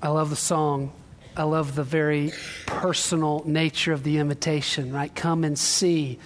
I 0.00 0.08
love 0.08 0.30
the 0.30 0.36
song. 0.36 0.92
I 1.36 1.44
love 1.44 1.74
the 1.74 1.84
very 1.84 2.32
personal 2.66 3.42
nature 3.46 3.92
of 3.92 4.02
the 4.02 4.18
invitation, 4.18 4.92
right? 4.92 5.14
Come 5.14 5.44
and 5.44 5.58
see. 5.58 6.18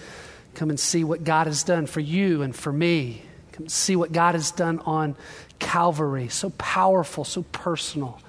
Come 0.54 0.70
and 0.70 0.80
see 0.80 1.04
what 1.04 1.22
God 1.22 1.46
has 1.46 1.62
done 1.62 1.86
for 1.86 2.00
you 2.00 2.42
and 2.42 2.54
for 2.54 2.72
me. 2.72 3.22
Come 3.52 3.68
see 3.68 3.94
what 3.94 4.12
God 4.12 4.34
has 4.34 4.50
done 4.50 4.80
on 4.80 5.16
Calvary. 5.58 6.28
So 6.28 6.50
powerful, 6.58 7.24
so 7.24 7.42
personal, 7.52 8.20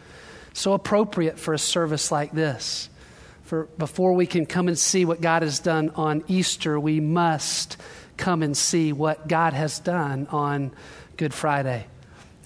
so 0.53 0.73
appropriate 0.73 1.39
for 1.39 1.53
a 1.53 1.59
service 1.59 2.11
like 2.11 2.31
this. 2.31 2.89
For 3.43 3.63
before 3.77 4.13
we 4.13 4.25
can 4.27 4.45
come 4.45 4.67
and 4.67 4.77
see 4.77 5.05
what 5.05 5.21
God 5.21 5.41
has 5.41 5.59
done 5.59 5.91
on 5.95 6.23
Easter, 6.27 6.79
we 6.79 6.99
must 6.99 7.77
come 8.17 8.43
and 8.43 8.55
see 8.55 8.91
what 8.91 9.27
God 9.27 9.53
has 9.53 9.79
done 9.79 10.27
on 10.27 10.71
Good 11.15 11.33
Friday. 11.33 11.85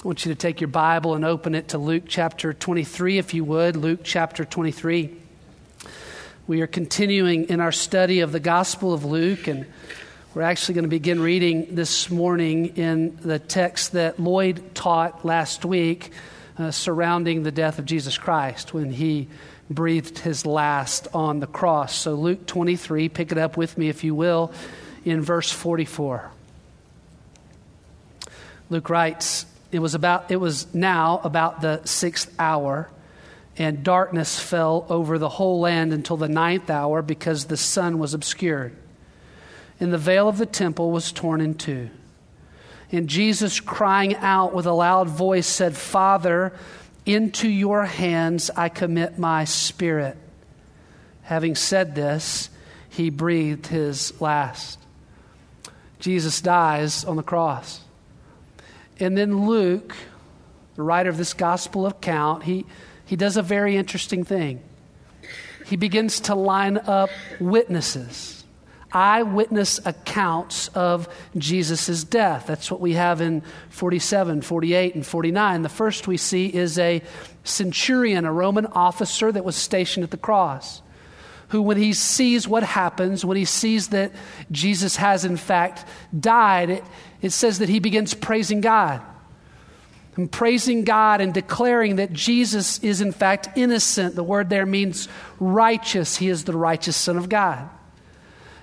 I 0.04 0.08
want 0.08 0.26
you 0.26 0.34
to 0.34 0.40
take 0.40 0.62
your 0.62 0.68
Bible 0.68 1.14
and 1.14 1.24
open 1.24 1.54
it 1.54 1.68
to 1.70 1.78
Luke 1.78 2.06
chapter 2.08 2.54
23, 2.54 3.20
if 3.20 3.36
you 3.36 3.44
would. 3.44 3.76
Luke 3.76 4.00
chapter 4.04 4.44
23. 4.44 5.16
We 6.48 6.62
are 6.62 6.68
continuing 6.68 7.50
in 7.50 7.60
our 7.60 7.72
study 7.72 8.22
of 8.22 8.32
the 8.32 8.40
Gospel 8.40 8.96
of 8.96 9.06
Luke, 9.06 9.48
and 9.48 9.68
we're 10.34 10.42
actually 10.42 10.74
going 10.74 10.86
to 10.86 10.90
begin 10.90 11.22
reading 11.22 11.76
this 11.76 12.10
morning 12.10 12.78
in 12.78 13.16
the 13.18 13.38
text 13.38 13.92
that 13.92 14.20
Lloyd 14.20 14.74
taught 14.74 15.24
last 15.24 15.66
week 15.66 16.10
uh, 16.58 16.72
surrounding 16.72 17.44
the 17.44 17.52
death 17.52 17.78
of 17.78 17.86
Jesus 17.86 18.18
Christ 18.18 18.74
when 18.74 18.90
he 18.90 19.28
breathed 19.70 20.18
his 20.18 20.48
last 20.48 21.10
on 21.14 21.42
the 21.42 21.48
cross. 21.48 21.94
So, 21.94 22.16
Luke 22.16 22.48
23, 22.48 23.08
pick 23.10 23.32
it 23.32 23.38
up 23.38 23.56
with 23.56 23.78
me, 23.78 23.88
if 23.88 24.04
you 24.04 24.16
will, 24.16 24.52
in 25.06 25.22
verse 25.22 25.52
44. 25.52 26.32
Luke 28.72 28.90
writes, 28.90 29.46
it 29.72 29.80
was, 29.80 29.96
about, 29.96 30.32
it 30.32 30.38
was 30.38 30.74
now 30.74 31.22
about 31.24 31.62
the 31.62 31.82
sixth 31.86 32.34
hour, 32.38 32.90
and 33.58 33.84
darkness 33.84 34.40
fell 34.40 34.86
over 34.90 35.18
the 35.18 35.30
whole 35.30 35.60
land 35.60 35.94
until 35.94 36.18
the 36.18 36.28
ninth 36.28 36.70
hour 36.70 37.02
because 37.02 37.46
the 37.46 37.58
sun 37.58 38.00
was 38.00 38.14
obscured. 38.14 38.76
And 39.80 39.92
the 39.92 39.98
veil 39.98 40.28
of 40.28 40.38
the 40.38 40.46
temple 40.46 40.92
was 40.92 41.12
torn 41.12 41.42
in 41.42 41.56
two. 41.56 41.90
And 42.92 43.08
Jesus, 43.08 43.60
crying 43.60 44.16
out 44.16 44.54
with 44.54 44.66
a 44.66 44.74
loud 44.74 45.08
voice, 45.08 45.48
said, 45.48 45.76
Father, 45.78 46.54
into 47.06 47.50
your 47.50 47.86
hands 47.86 48.50
I 48.56 48.70
commit 48.70 49.18
my 49.18 49.46
spirit. 49.46 50.18
Having 51.24 51.56
said 51.56 51.96
this, 51.96 52.50
he 52.90 53.10
breathed 53.10 53.68
his 53.68 54.20
last. 54.20 54.78
Jesus 56.00 56.42
dies 56.42 57.06
on 57.06 57.16
the 57.16 57.24
cross. 57.24 57.80
And 59.02 59.18
then 59.18 59.48
Luke, 59.48 59.96
the 60.76 60.84
writer 60.84 61.10
of 61.10 61.18
this 61.18 61.34
gospel 61.34 61.88
account, 61.88 62.44
he, 62.44 62.66
he 63.06 63.16
does 63.16 63.36
a 63.36 63.42
very 63.42 63.76
interesting 63.76 64.24
thing. 64.24 64.62
He 65.66 65.76
begins 65.76 66.20
to 66.22 66.36
line 66.36 66.78
up 66.78 67.10
witnesses, 67.40 68.44
eyewitness 68.92 69.80
accounts 69.86 70.68
of 70.70 71.08
Jesus' 71.38 72.04
death. 72.04 72.46
That's 72.46 72.70
what 72.70 72.82
we 72.82 72.94
have 72.94 73.22
in 73.22 73.42
47, 73.70 74.42
48, 74.42 74.96
and 74.96 75.06
49. 75.06 75.62
The 75.62 75.70
first 75.70 76.08
we 76.08 76.18
see 76.18 76.48
is 76.48 76.78
a 76.78 77.02
centurion, 77.44 78.26
a 78.26 78.34
Roman 78.34 78.66
officer 78.68 79.32
that 79.32 79.46
was 79.46 79.56
stationed 79.56 80.04
at 80.04 80.12
the 80.12 80.18
cross 80.18 80.82
who, 81.52 81.62
when 81.62 81.76
he 81.76 81.92
sees 81.92 82.48
what 82.48 82.64
happens, 82.64 83.26
when 83.26 83.36
he 83.36 83.44
sees 83.44 83.90
that 83.90 84.14
Jesus 84.52 84.96
has 84.96 85.26
in 85.26 85.36
fact 85.36 85.86
died, 86.18 86.70
it, 86.70 86.84
it 87.22 87.32
says 87.32 87.60
that 87.60 87.70
he 87.70 87.80
begins 87.80 88.14
praising 88.14 88.62
God. 88.62 89.02
And 90.18 90.30
praising 90.30 90.84
God 90.84 91.22
and 91.22 91.34
declaring 91.34 91.96
that 91.96 92.12
Jesus 92.12 92.80
is 92.80 93.00
in 93.00 93.14
fact 93.14 93.50
innocent. 93.56 94.16
The 94.16 94.24
word 94.24 94.50
there 94.50 94.66
means 94.66 95.08
righteous. 95.40 96.18
He 96.18 96.28
is 96.28 96.44
the 96.44 96.58
righteous 96.58 96.98
Son 96.98 97.18
of 97.18 97.30
God. 97.30 97.70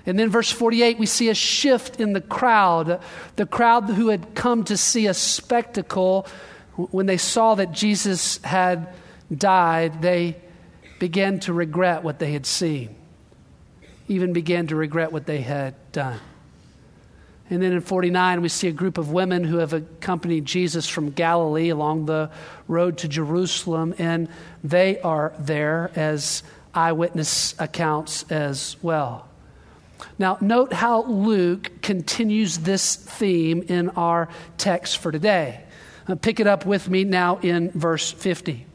And 0.04 0.18
then, 0.18 0.30
verse 0.30 0.50
48, 0.50 0.98
we 0.98 1.06
see 1.06 1.28
a 1.28 1.34
shift 1.34 2.00
in 2.00 2.12
the 2.12 2.20
crowd. 2.20 3.00
The 3.36 3.46
crowd 3.46 3.84
who 3.90 4.08
had 4.08 4.34
come 4.34 4.64
to 4.64 4.76
see 4.76 5.06
a 5.06 5.14
spectacle, 5.14 6.26
when 6.76 7.06
they 7.06 7.16
saw 7.16 7.54
that 7.56 7.72
Jesus 7.72 8.38
had 8.44 8.88
died, 9.34 10.00
they 10.00 10.36
began 10.98 11.40
to 11.40 11.52
regret 11.52 12.02
what 12.02 12.18
they 12.18 12.32
had 12.32 12.46
seen, 12.46 12.94
even 14.06 14.32
began 14.32 14.66
to 14.68 14.76
regret 14.76 15.12
what 15.12 15.26
they 15.26 15.40
had 15.40 15.74
done. 15.92 16.20
And 17.50 17.62
then 17.62 17.72
in 17.72 17.80
49, 17.80 18.42
we 18.42 18.48
see 18.48 18.68
a 18.68 18.72
group 18.72 18.98
of 18.98 19.10
women 19.10 19.44
who 19.44 19.58
have 19.58 19.72
accompanied 19.72 20.44
Jesus 20.44 20.86
from 20.86 21.10
Galilee 21.10 21.70
along 21.70 22.06
the 22.06 22.30
road 22.66 22.98
to 22.98 23.08
Jerusalem, 23.08 23.94
and 23.98 24.28
they 24.62 25.00
are 25.00 25.32
there 25.38 25.90
as 25.96 26.42
eyewitness 26.74 27.54
accounts 27.58 28.30
as 28.30 28.76
well. 28.82 29.26
Now, 30.18 30.36
note 30.40 30.72
how 30.72 31.04
Luke 31.04 31.80
continues 31.80 32.58
this 32.58 32.96
theme 32.96 33.62
in 33.62 33.90
our 33.90 34.28
text 34.58 34.98
for 34.98 35.10
today. 35.10 35.64
Uh, 36.06 36.14
pick 36.14 36.40
it 36.40 36.46
up 36.46 36.66
with 36.66 36.88
me 36.88 37.04
now 37.04 37.38
in 37.38 37.70
verse 37.70 38.10
50. 38.12 38.66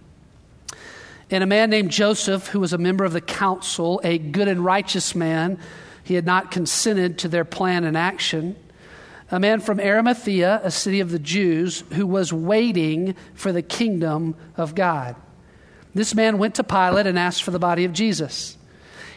And 1.32 1.44
a 1.44 1.48
man 1.48 1.70
named 1.70 1.92
Joseph, 1.92 2.48
who 2.48 2.60
was 2.60 2.74
a 2.74 2.78
member 2.78 3.06
of 3.06 3.14
the 3.14 3.22
council, 3.22 4.02
a 4.04 4.18
good 4.18 4.48
and 4.48 4.64
righteous 4.64 5.16
man, 5.16 5.60
he 6.04 6.16
had 6.16 6.26
not 6.26 6.52
consented 6.52 7.18
to 7.20 7.28
their 7.28 7.46
plan 7.46 7.84
and 7.84 7.98
action. 7.98 8.56
A 9.32 9.40
man 9.40 9.62
from 9.62 9.80
Arimathea, 9.80 10.62
a 10.64 10.70
city 10.70 11.00
of 11.00 11.12
the 11.12 11.20
Jews, 11.20 11.84
who 11.94 12.06
was 12.06 12.32
waiting 12.32 13.16
for 13.34 13.52
the 13.52 13.62
kingdom 13.62 14.36
of 14.58 14.76
God. 14.76 15.16
This 15.96 16.14
man 16.14 16.38
went 16.38 16.56
to 16.56 16.64
Pilate 16.64 17.08
and 17.08 17.18
asked 17.18 17.44
for 17.44 17.52
the 17.52 17.60
body 17.60 17.86
of 17.86 17.94
Jesus. 17.94 18.58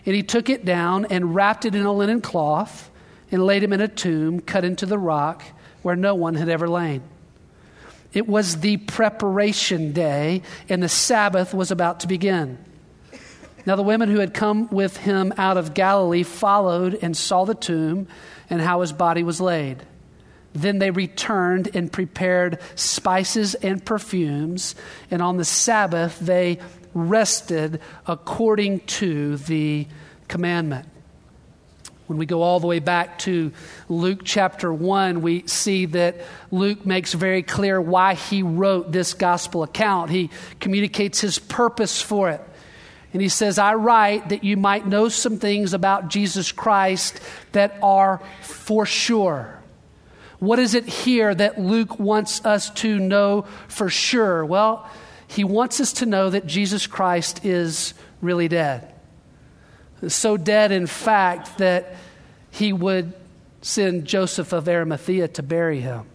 And 0.05 0.15
he 0.15 0.23
took 0.23 0.49
it 0.49 0.65
down 0.65 1.07
and 1.07 1.35
wrapped 1.35 1.65
it 1.65 1.75
in 1.75 1.85
a 1.85 1.93
linen 1.93 2.21
cloth 2.21 2.91
and 3.31 3.45
laid 3.45 3.63
him 3.63 3.73
in 3.73 3.81
a 3.81 3.89
tomb 3.89 4.41
cut 4.41 4.65
into 4.65 4.87
the 4.87 4.99
rock 4.99 5.43
where 5.83 5.97
no 5.97 6.15
one 6.15 6.35
had 6.35 6.49
ever 6.49 6.69
lain. 6.69 7.03
It 8.13 8.29
was 8.29 8.61
the 8.61 8.77
preparation 8.79 9.93
day, 9.93 10.43
and 10.69 10.83
the 10.83 10.89
Sabbath 10.89 11.53
was 11.53 11.71
about 11.71 12.01
to 12.01 12.07
begin. 12.07 12.59
Now, 13.67 13.75
the 13.75 13.83
women 13.83 14.09
who 14.09 14.21
had 14.21 14.33
come 14.33 14.69
with 14.69 14.97
him 14.97 15.35
out 15.37 15.57
of 15.57 15.75
Galilee 15.75 16.23
followed 16.23 16.97
and 17.03 17.17
saw 17.17 17.45
the 17.45 17.55
tomb 17.55 18.07
and 18.49 18.61
how 18.61 18.81
his 18.81 18.93
body 18.93 19.25
was 19.25 19.41
laid. 19.41 19.83
Then 20.53 20.79
they 20.79 20.93
returned 20.93 21.71
and 21.75 21.93
prepared 21.93 22.61
spices 22.77 23.57
and 23.57 23.85
perfumes, 23.85 24.77
and 25.11 25.21
on 25.21 25.37
the 25.37 25.45
Sabbath 25.45 26.19
they 26.21 26.61
rested 26.95 27.81
according 28.07 28.81
to 28.81 29.37
the 29.37 29.89
commandment. 30.29 30.89
When 32.07 32.19
we 32.19 32.25
go 32.25 32.43
all 32.43 32.61
the 32.61 32.69
way 32.69 32.79
back 32.79 33.19
to 33.21 33.53
Luke 33.89 34.21
chapter 34.23 34.73
1, 34.73 35.23
we 35.23 35.45
see 35.49 35.87
that 35.87 36.21
Luke 36.53 36.87
makes 36.87 37.13
very 37.13 37.43
clear 37.43 37.81
why 37.81 38.15
he 38.15 38.45
wrote 38.45 38.93
this 38.93 39.13
gospel 39.13 39.65
account. 39.65 40.11
He 40.11 40.31
communicates 40.61 41.21
his 41.21 41.41
purpose 41.41 42.01
for 42.01 42.31
it. 42.31 42.41
And 43.17 43.23
he 43.23 43.31
says, 43.31 43.59
I 43.59 43.73
write 43.73 44.29
that 44.29 44.45
you 44.45 44.59
might 44.59 44.87
know 44.87 45.09
some 45.09 45.39
things 45.39 45.73
about 45.73 46.09
Jesus 46.09 46.53
Christ 46.53 47.19
that 47.53 47.79
are 47.83 48.21
for 48.43 48.85
sure. 48.85 49.59
What 50.39 50.59
is 50.59 50.75
it 50.75 50.85
here 50.85 51.35
that 51.35 51.59
Luke 51.59 51.99
wants 51.99 52.45
us 52.45 52.69
to 52.83 52.99
know 52.99 53.47
for 53.69 53.89
sure? 53.89 54.45
Well, 54.45 54.87
he 55.29 55.45
wants 55.45 55.81
us 55.81 55.95
to 55.95 56.07
know 56.07 56.29
that 56.29 56.47
Jesus 56.47 56.87
Christ 56.87 57.43
is 57.43 57.95
really 58.21 58.49
dead 58.49 58.93
so 60.09 60.37
dead, 60.37 60.73
in 60.73 60.87
fact, 60.87 61.59
that 61.59 61.97
he 62.51 62.73
would 62.73 63.15
send 63.63 64.05
Joseph 64.05 64.53
of 64.53 64.69
Arimathea 64.69 65.29
to 65.29 65.43
bury 65.43 65.81
him. 65.81 66.07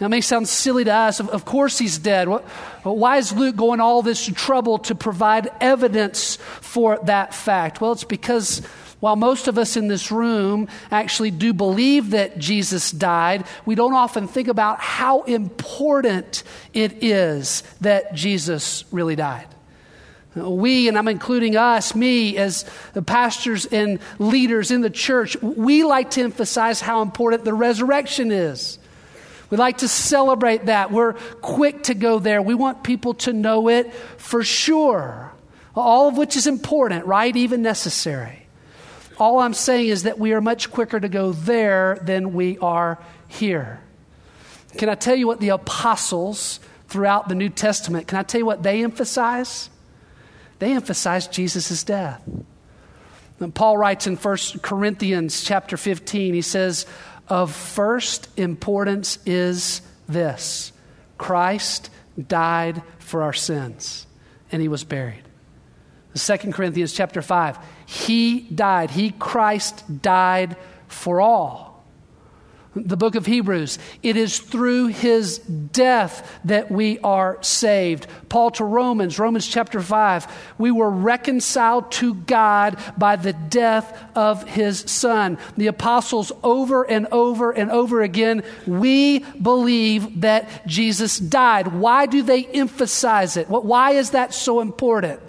It 0.00 0.08
may 0.08 0.22
sound 0.22 0.48
silly 0.48 0.84
to 0.84 0.92
us. 0.92 1.20
Of, 1.20 1.44
course, 1.44 1.78
he's 1.78 1.98
dead. 1.98 2.26
But 2.26 2.96
why 2.96 3.18
is 3.18 3.32
Luke 3.32 3.56
going 3.56 3.80
all 3.80 4.00
this 4.00 4.26
trouble 4.26 4.78
to 4.80 4.94
provide 4.94 5.50
evidence 5.60 6.36
for 6.36 6.98
that 7.04 7.34
fact? 7.34 7.82
Well, 7.82 7.92
it's 7.92 8.04
because 8.04 8.62
while 9.00 9.16
most 9.16 9.46
of 9.46 9.58
us 9.58 9.76
in 9.76 9.88
this 9.88 10.10
room 10.10 10.68
actually 10.90 11.30
do 11.30 11.52
believe 11.52 12.10
that 12.10 12.38
Jesus 12.38 12.90
died, 12.90 13.44
we 13.66 13.74
don't 13.74 13.94
often 13.94 14.26
think 14.26 14.48
about 14.48 14.80
how 14.80 15.22
important 15.22 16.44
it 16.72 17.02
is 17.02 17.62
that 17.82 18.14
Jesus 18.14 18.84
really 18.90 19.16
died. 19.16 19.48
We, 20.34 20.88
and 20.88 20.96
I'm 20.96 21.08
including 21.08 21.56
us, 21.56 21.94
me, 21.94 22.36
as 22.38 22.64
the 22.92 23.02
pastors 23.02 23.66
and 23.66 23.98
leaders 24.18 24.70
in 24.70 24.80
the 24.80 24.90
church, 24.90 25.36
we 25.42 25.82
like 25.82 26.12
to 26.12 26.22
emphasize 26.22 26.80
how 26.80 27.02
important 27.02 27.44
the 27.44 27.52
resurrection 27.52 28.30
is. 28.30 28.78
We 29.50 29.56
like 29.56 29.78
to 29.78 29.88
celebrate 29.88 30.66
that. 30.66 30.92
We're 30.92 31.14
quick 31.42 31.84
to 31.84 31.94
go 31.94 32.18
there. 32.18 32.40
We 32.40 32.54
want 32.54 32.84
people 32.84 33.14
to 33.14 33.32
know 33.32 33.68
it 33.68 33.92
for 34.16 34.44
sure. 34.44 35.32
All 35.74 36.08
of 36.08 36.16
which 36.16 36.36
is 36.36 36.46
important, 36.46 37.06
right? 37.06 37.34
Even 37.34 37.62
necessary. 37.62 38.46
All 39.18 39.40
I'm 39.40 39.54
saying 39.54 39.88
is 39.88 40.04
that 40.04 40.18
we 40.18 40.32
are 40.32 40.40
much 40.40 40.70
quicker 40.70 40.98
to 40.98 41.08
go 41.08 41.32
there 41.32 41.98
than 42.02 42.32
we 42.32 42.58
are 42.58 42.98
here. 43.28 43.80
Can 44.78 44.88
I 44.88 44.94
tell 44.94 45.16
you 45.16 45.26
what 45.26 45.40
the 45.40 45.50
apostles 45.50 46.60
throughout 46.90 47.28
the 47.28 47.34
New 47.34 47.48
Testament, 47.48 48.08
can 48.08 48.18
I 48.18 48.22
tell 48.24 48.40
you 48.40 48.46
what 48.46 48.62
they 48.62 48.82
emphasize? 48.82 49.70
They 50.58 50.72
emphasize 50.72 51.28
Jesus' 51.28 51.84
death. 51.84 52.22
And 53.38 53.54
Paul 53.54 53.78
writes 53.78 54.06
in 54.06 54.16
1 54.16 54.36
Corinthians 54.60 55.42
chapter 55.42 55.76
15, 55.76 56.34
he 56.34 56.42
says, 56.42 56.84
Of 57.30 57.54
first 57.54 58.28
importance 58.36 59.18
is 59.24 59.80
this 60.08 60.72
Christ 61.16 61.90
died 62.28 62.82
for 62.98 63.22
our 63.22 63.32
sins, 63.32 64.06
and 64.50 64.60
he 64.60 64.68
was 64.68 64.84
buried. 64.84 65.22
2 66.14 66.36
Corinthians 66.52 66.92
chapter 66.92 67.22
5, 67.22 67.56
he 67.86 68.40
died, 68.40 68.90
he, 68.90 69.12
Christ, 69.12 70.02
died 70.02 70.56
for 70.88 71.20
all 71.20 71.69
the 72.74 72.96
book 72.96 73.16
of 73.16 73.26
Hebrews. 73.26 73.78
It 74.02 74.16
is 74.16 74.38
through 74.38 74.88
his 74.88 75.38
death 75.38 76.40
that 76.44 76.70
we 76.70 77.00
are 77.00 77.42
saved. 77.42 78.06
Paul 78.28 78.52
to 78.52 78.64
Romans, 78.64 79.18
Romans 79.18 79.46
chapter 79.46 79.80
5, 79.80 80.54
we 80.56 80.70
were 80.70 80.90
reconciled 80.90 81.90
to 81.92 82.14
God 82.14 82.78
by 82.96 83.16
the 83.16 83.32
death 83.32 84.00
of 84.14 84.46
his 84.48 84.80
son. 84.80 85.38
The 85.56 85.66
apostles 85.66 86.30
over 86.44 86.84
and 86.84 87.08
over 87.10 87.50
and 87.50 87.70
over 87.70 88.02
again, 88.02 88.44
we 88.66 89.20
believe 89.20 90.20
that 90.20 90.66
Jesus 90.66 91.18
died. 91.18 91.68
Why 91.68 92.06
do 92.06 92.22
they 92.22 92.44
emphasize 92.44 93.36
it? 93.36 93.48
Why 93.48 93.92
is 93.92 94.10
that 94.10 94.32
so 94.32 94.60
important? 94.60 95.20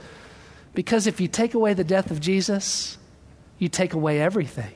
Because 0.73 1.07
if 1.07 1.19
you 1.19 1.27
take 1.27 1.55
away 1.55 1.73
the 1.73 1.83
death 1.83 2.11
of 2.11 2.19
Jesus, 2.21 2.97
you 3.57 3.67
take 3.67 3.93
away 3.93 4.21
everything. 4.21 4.73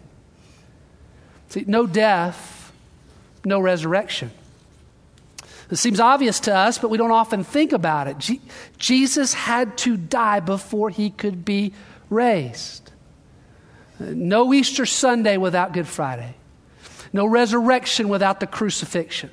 See, 1.49 1.63
no 1.67 1.85
death 1.85 2.54
no 3.45 3.59
resurrection. 3.59 4.31
It 5.69 5.77
seems 5.77 5.99
obvious 5.99 6.39
to 6.41 6.55
us, 6.55 6.77
but 6.77 6.89
we 6.89 6.97
don't 6.97 7.11
often 7.11 7.43
think 7.43 7.73
about 7.73 8.07
it. 8.07 8.17
Je- 8.19 8.41
Jesus 8.77 9.33
had 9.33 9.77
to 9.79 9.97
die 9.97 10.39
before 10.39 10.89
he 10.89 11.09
could 11.09 11.43
be 11.43 11.73
raised. 12.09 12.91
No 13.99 14.53
Easter 14.53 14.85
Sunday 14.85 15.37
without 15.37 15.73
Good 15.73 15.87
Friday. 15.87 16.35
No 17.13 17.25
resurrection 17.25 18.09
without 18.09 18.39
the 18.39 18.47
crucifixion. 18.47 19.31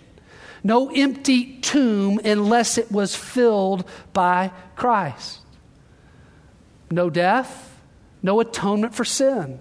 No 0.64 0.90
empty 0.90 1.58
tomb 1.60 2.20
unless 2.24 2.78
it 2.78 2.90
was 2.90 3.16
filled 3.16 3.84
by 4.12 4.52
Christ. 4.76 5.40
No 6.90 7.10
death, 7.10 7.80
no 8.22 8.38
atonement 8.40 8.94
for 8.94 9.04
sin. 9.04 9.58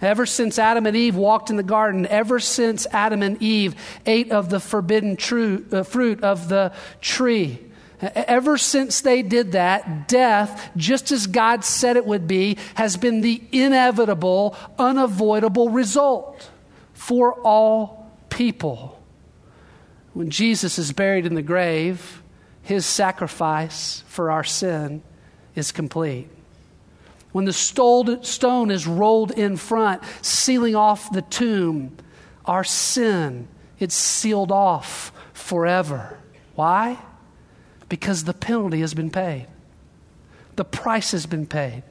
Ever 0.00 0.26
since 0.26 0.58
Adam 0.58 0.86
and 0.86 0.96
Eve 0.96 1.16
walked 1.16 1.50
in 1.50 1.56
the 1.56 1.62
garden, 1.62 2.06
ever 2.06 2.38
since 2.38 2.86
Adam 2.92 3.22
and 3.22 3.42
Eve 3.42 3.74
ate 4.06 4.30
of 4.30 4.48
the 4.48 4.60
forbidden 4.60 5.16
true, 5.16 5.66
uh, 5.72 5.82
fruit 5.82 6.22
of 6.22 6.48
the 6.48 6.72
tree, 7.00 7.58
ever 8.00 8.56
since 8.56 9.00
they 9.00 9.22
did 9.22 9.52
that, 9.52 10.06
death, 10.06 10.70
just 10.76 11.10
as 11.10 11.26
God 11.26 11.64
said 11.64 11.96
it 11.96 12.06
would 12.06 12.28
be, 12.28 12.58
has 12.74 12.96
been 12.96 13.22
the 13.22 13.42
inevitable, 13.50 14.54
unavoidable 14.78 15.70
result 15.70 16.48
for 16.92 17.34
all 17.42 18.08
people. 18.28 19.02
When 20.12 20.30
Jesus 20.30 20.78
is 20.78 20.92
buried 20.92 21.26
in 21.26 21.34
the 21.34 21.42
grave, 21.42 22.22
his 22.62 22.86
sacrifice 22.86 24.04
for 24.06 24.30
our 24.30 24.44
sin 24.44 25.02
is 25.56 25.72
complete. 25.72 26.28
When 27.38 27.44
the 27.44 27.52
stone 27.52 28.70
is 28.72 28.84
rolled 28.88 29.30
in 29.30 29.56
front, 29.56 30.02
sealing 30.22 30.74
off 30.74 31.12
the 31.12 31.22
tomb, 31.22 31.96
our 32.44 32.64
sin, 32.64 33.46
it's 33.78 33.94
sealed 33.94 34.50
off 34.50 35.12
forever. 35.34 36.18
Why? 36.56 36.98
Because 37.88 38.24
the 38.24 38.34
penalty 38.34 38.80
has 38.80 38.92
been 38.92 39.10
paid. 39.10 39.46
The 40.56 40.64
price 40.64 41.12
has 41.12 41.26
been 41.26 41.46
paid. 41.46 41.84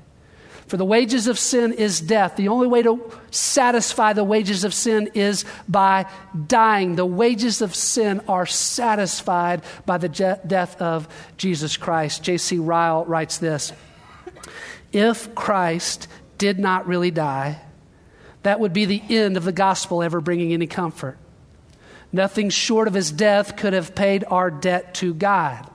For 0.68 0.76
the 0.76 0.84
wages 0.84 1.28
of 1.28 1.40
sin 1.40 1.72
is 1.72 2.02
death. 2.02 2.36
The 2.36 2.50
only 2.50 2.68
way 2.68 2.82
to 2.82 3.10
satisfy 3.32 4.12
the 4.12 4.26
wages 4.26 4.66
of 4.66 4.74
sin 4.74 5.12
is 5.14 5.46
by 5.66 6.08
dying. 6.48 6.98
The 6.98 7.06
wages 7.06 7.62
of 7.62 7.74
sin 7.74 8.20
are 8.28 8.46
satisfied 8.46 9.62
by 9.86 9.98
the 9.98 10.10
je- 10.10 10.42
death 10.46 10.82
of 10.82 11.08
Jesus 11.38 11.78
Christ. 11.78 12.22
J.C. 12.22 12.60
Ryle 12.60 13.06
writes 13.06 13.38
this 13.38 13.72
if 14.98 15.36
Christ 15.36 16.08
did 16.40 16.58
not 16.58 16.88
really 16.88 17.12
die, 17.12 17.62
that 18.42 18.60
would 18.60 18.74
be 18.74 18.86
the 18.86 19.04
end 19.10 19.38
of 19.38 19.44
the 19.44 19.52
gospel 19.52 20.02
ever 20.02 20.20
bringing 20.20 20.54
any 20.54 20.66
comfort. 20.66 21.18
Nothing 22.12 22.50
short 22.50 22.88
of 22.88 22.96
his 22.96 23.12
death 23.12 23.58
could 23.58 23.74
have 23.74 23.94
paid 23.94 24.24
our 24.28 24.50
debt 24.50 24.96
to 24.96 25.14
God. 25.14 25.70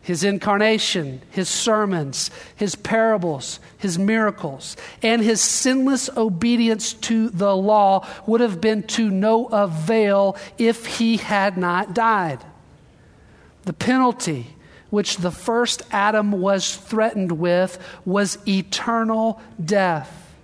His 0.00 0.22
incarnation, 0.22 1.22
his 1.30 1.48
sermons, 1.48 2.30
his 2.54 2.76
parables, 2.76 3.58
his 3.76 3.98
miracles, 3.98 4.76
and 5.02 5.20
his 5.20 5.40
sinless 5.40 6.08
obedience 6.16 6.92
to 6.92 7.28
the 7.30 7.56
law 7.56 8.06
would 8.26 8.40
have 8.40 8.60
been 8.60 8.84
to 8.84 9.10
no 9.10 9.46
avail 9.46 10.36
if 10.58 10.86
he 10.86 11.16
had 11.16 11.58
not 11.58 11.94
died. 11.94 12.44
The 13.62 13.72
penalty 13.72 14.55
which 14.96 15.18
the 15.18 15.30
first 15.30 15.82
Adam 15.90 16.32
was 16.32 16.74
threatened 16.74 17.30
with 17.30 17.78
was 18.06 18.38
eternal 18.48 19.38
death. 19.62 20.34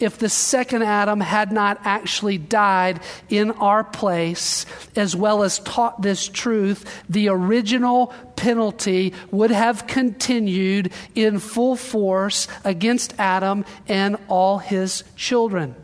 If 0.00 0.16
the 0.16 0.30
second 0.30 0.84
Adam 0.84 1.20
had 1.20 1.52
not 1.52 1.82
actually 1.84 2.38
died 2.38 3.00
in 3.28 3.50
our 3.50 3.84
place, 3.84 4.64
as 4.96 5.14
well 5.14 5.42
as 5.42 5.58
taught 5.58 6.00
this 6.00 6.26
truth, 6.26 7.04
the 7.10 7.28
original 7.28 8.06
penalty 8.36 9.12
would 9.30 9.50
have 9.50 9.86
continued 9.86 10.90
in 11.14 11.38
full 11.38 11.76
force 11.76 12.48
against 12.64 13.12
Adam 13.18 13.66
and 13.86 14.16
all 14.28 14.56
his 14.56 15.04
children. 15.14 15.74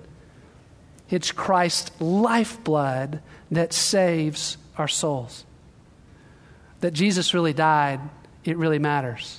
It's 1.11 1.33
Christ's 1.33 1.91
lifeblood 2.01 3.21
that 3.51 3.75
saves 3.75 4.57
our 4.79 4.89
souls 4.89 5.45
that 6.81 6.93
Jesus 6.93 7.35
really 7.35 7.53
died, 7.53 8.01
it 8.45 8.57
really 8.57 8.79
matters. 8.79 9.39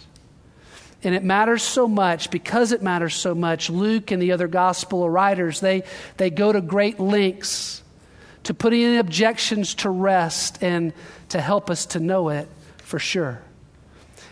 And 1.03 1.15
it 1.15 1.23
matters 1.23 1.63
so 1.63 1.87
much 1.87 2.29
because 2.29 2.71
it 2.71 2.83
matters 2.83 3.15
so 3.15 3.33
much. 3.33 3.69
Luke 3.69 4.11
and 4.11 4.21
the 4.21 4.33
other 4.33 4.47
gospel 4.47 5.09
writers, 5.09 5.59
they, 5.59 5.83
they 6.17 6.29
go 6.29 6.51
to 6.51 6.61
great 6.61 6.99
lengths 6.99 7.81
to 8.43 8.53
put 8.53 8.73
any 8.73 8.97
objections 8.97 9.75
to 9.75 9.89
rest 9.89 10.61
and 10.61 10.93
to 11.29 11.41
help 11.41 11.69
us 11.69 11.87
to 11.87 11.99
know 11.99 12.29
it 12.29 12.47
for 12.77 12.99
sure. 12.99 13.41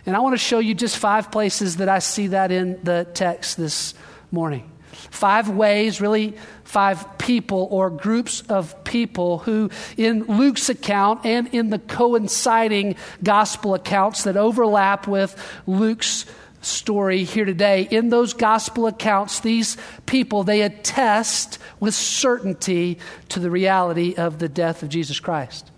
And 0.05 0.15
I 0.15 0.19
want 0.19 0.33
to 0.33 0.37
show 0.37 0.59
you 0.59 0.73
just 0.73 0.97
five 0.97 1.31
places 1.31 1.77
that 1.77 1.89
I 1.89 1.99
see 1.99 2.27
that 2.27 2.51
in 2.51 2.79
the 2.83 3.07
text 3.13 3.57
this 3.57 3.93
morning. 4.31 4.69
Five 5.09 5.49
ways, 5.49 6.01
really, 6.01 6.35
five 6.63 7.17
people 7.17 7.67
or 7.71 7.89
groups 7.89 8.41
of 8.41 8.83
people 8.83 9.39
who, 9.39 9.69
in 9.97 10.23
Luke's 10.25 10.69
account 10.69 11.25
and 11.25 11.47
in 11.53 11.69
the 11.69 11.79
coinciding 11.79 12.95
gospel 13.23 13.73
accounts 13.73 14.23
that 14.23 14.37
overlap 14.37 15.07
with 15.07 15.35
Luke's 15.65 16.25
story 16.61 17.23
here 17.23 17.45
today, 17.45 17.87
in 17.89 18.09
those 18.09 18.33
gospel 18.33 18.87
accounts, 18.87 19.39
these 19.39 19.77
people, 20.05 20.43
they 20.43 20.61
attest 20.61 21.57
with 21.79 21.95
certainty 21.95 22.99
to 23.29 23.39
the 23.39 23.49
reality 23.49 24.15
of 24.15 24.39
the 24.39 24.49
death 24.49 24.83
of 24.83 24.89
Jesus 24.89 25.19
Christ. 25.19 25.71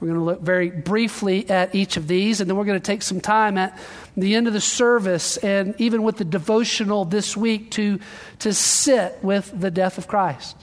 We're 0.00 0.08
going 0.08 0.18
to 0.18 0.24
look 0.24 0.40
very 0.40 0.70
briefly 0.70 1.48
at 1.50 1.74
each 1.74 1.98
of 1.98 2.08
these, 2.08 2.40
and 2.40 2.48
then 2.48 2.56
we're 2.56 2.64
going 2.64 2.80
to 2.80 2.84
take 2.84 3.02
some 3.02 3.20
time 3.20 3.58
at 3.58 3.78
the 4.16 4.34
end 4.34 4.46
of 4.46 4.54
the 4.54 4.60
service 4.60 5.36
and 5.36 5.74
even 5.78 6.02
with 6.02 6.16
the 6.16 6.24
devotional 6.24 7.04
this 7.04 7.36
week 7.36 7.70
to, 7.72 8.00
to 8.38 8.54
sit 8.54 9.18
with 9.22 9.52
the 9.54 9.70
death 9.70 9.98
of 9.98 10.08
Christ, 10.08 10.56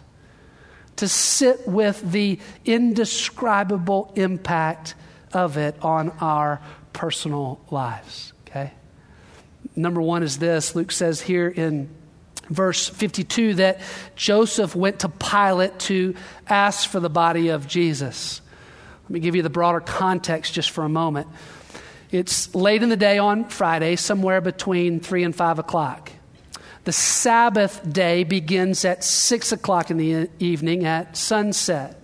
to 0.95 1.07
sit 1.07 1.67
with 1.67 2.11
the 2.11 2.39
indescribable 2.65 4.11
impact 4.15 4.95
of 5.33 5.57
it 5.57 5.75
on 5.83 6.09
our 6.19 6.59
personal 6.93 7.61
lives. 7.69 8.33
Okay? 8.47 8.73
Number 9.75 10.01
one 10.01 10.23
is 10.23 10.39
this 10.39 10.75
Luke 10.75 10.91
says 10.91 11.21
here 11.21 11.47
in 11.47 11.89
verse 12.49 12.89
52 12.89 13.55
that 13.55 13.81
Joseph 14.15 14.75
went 14.75 15.01
to 15.01 15.09
Pilate 15.09 15.77
to 15.79 16.15
ask 16.47 16.89
for 16.89 16.99
the 16.99 17.09
body 17.09 17.49
of 17.49 17.67
Jesus. 17.67 18.41
Let 19.07 19.11
me 19.11 19.19
give 19.21 19.37
you 19.37 19.41
the 19.41 19.49
broader 19.49 19.79
context 19.79 20.53
just 20.53 20.71
for 20.71 20.83
a 20.83 20.89
moment. 20.89 21.27
It's 22.11 22.53
late 22.53 22.83
in 22.83 22.89
the 22.89 22.97
day 22.97 23.19
on 23.19 23.45
Friday, 23.45 23.95
somewhere 23.95 24.41
between 24.41 24.99
3 24.99 25.23
and 25.23 25.33
5 25.33 25.59
o'clock. 25.59 26.11
The 26.83 26.91
Sabbath 26.91 27.81
day 27.89 28.25
begins 28.25 28.83
at 28.83 29.05
6 29.05 29.53
o'clock 29.53 29.91
in 29.91 29.97
the 29.97 30.29
evening 30.39 30.83
at 30.83 31.15
sunset. 31.15 32.01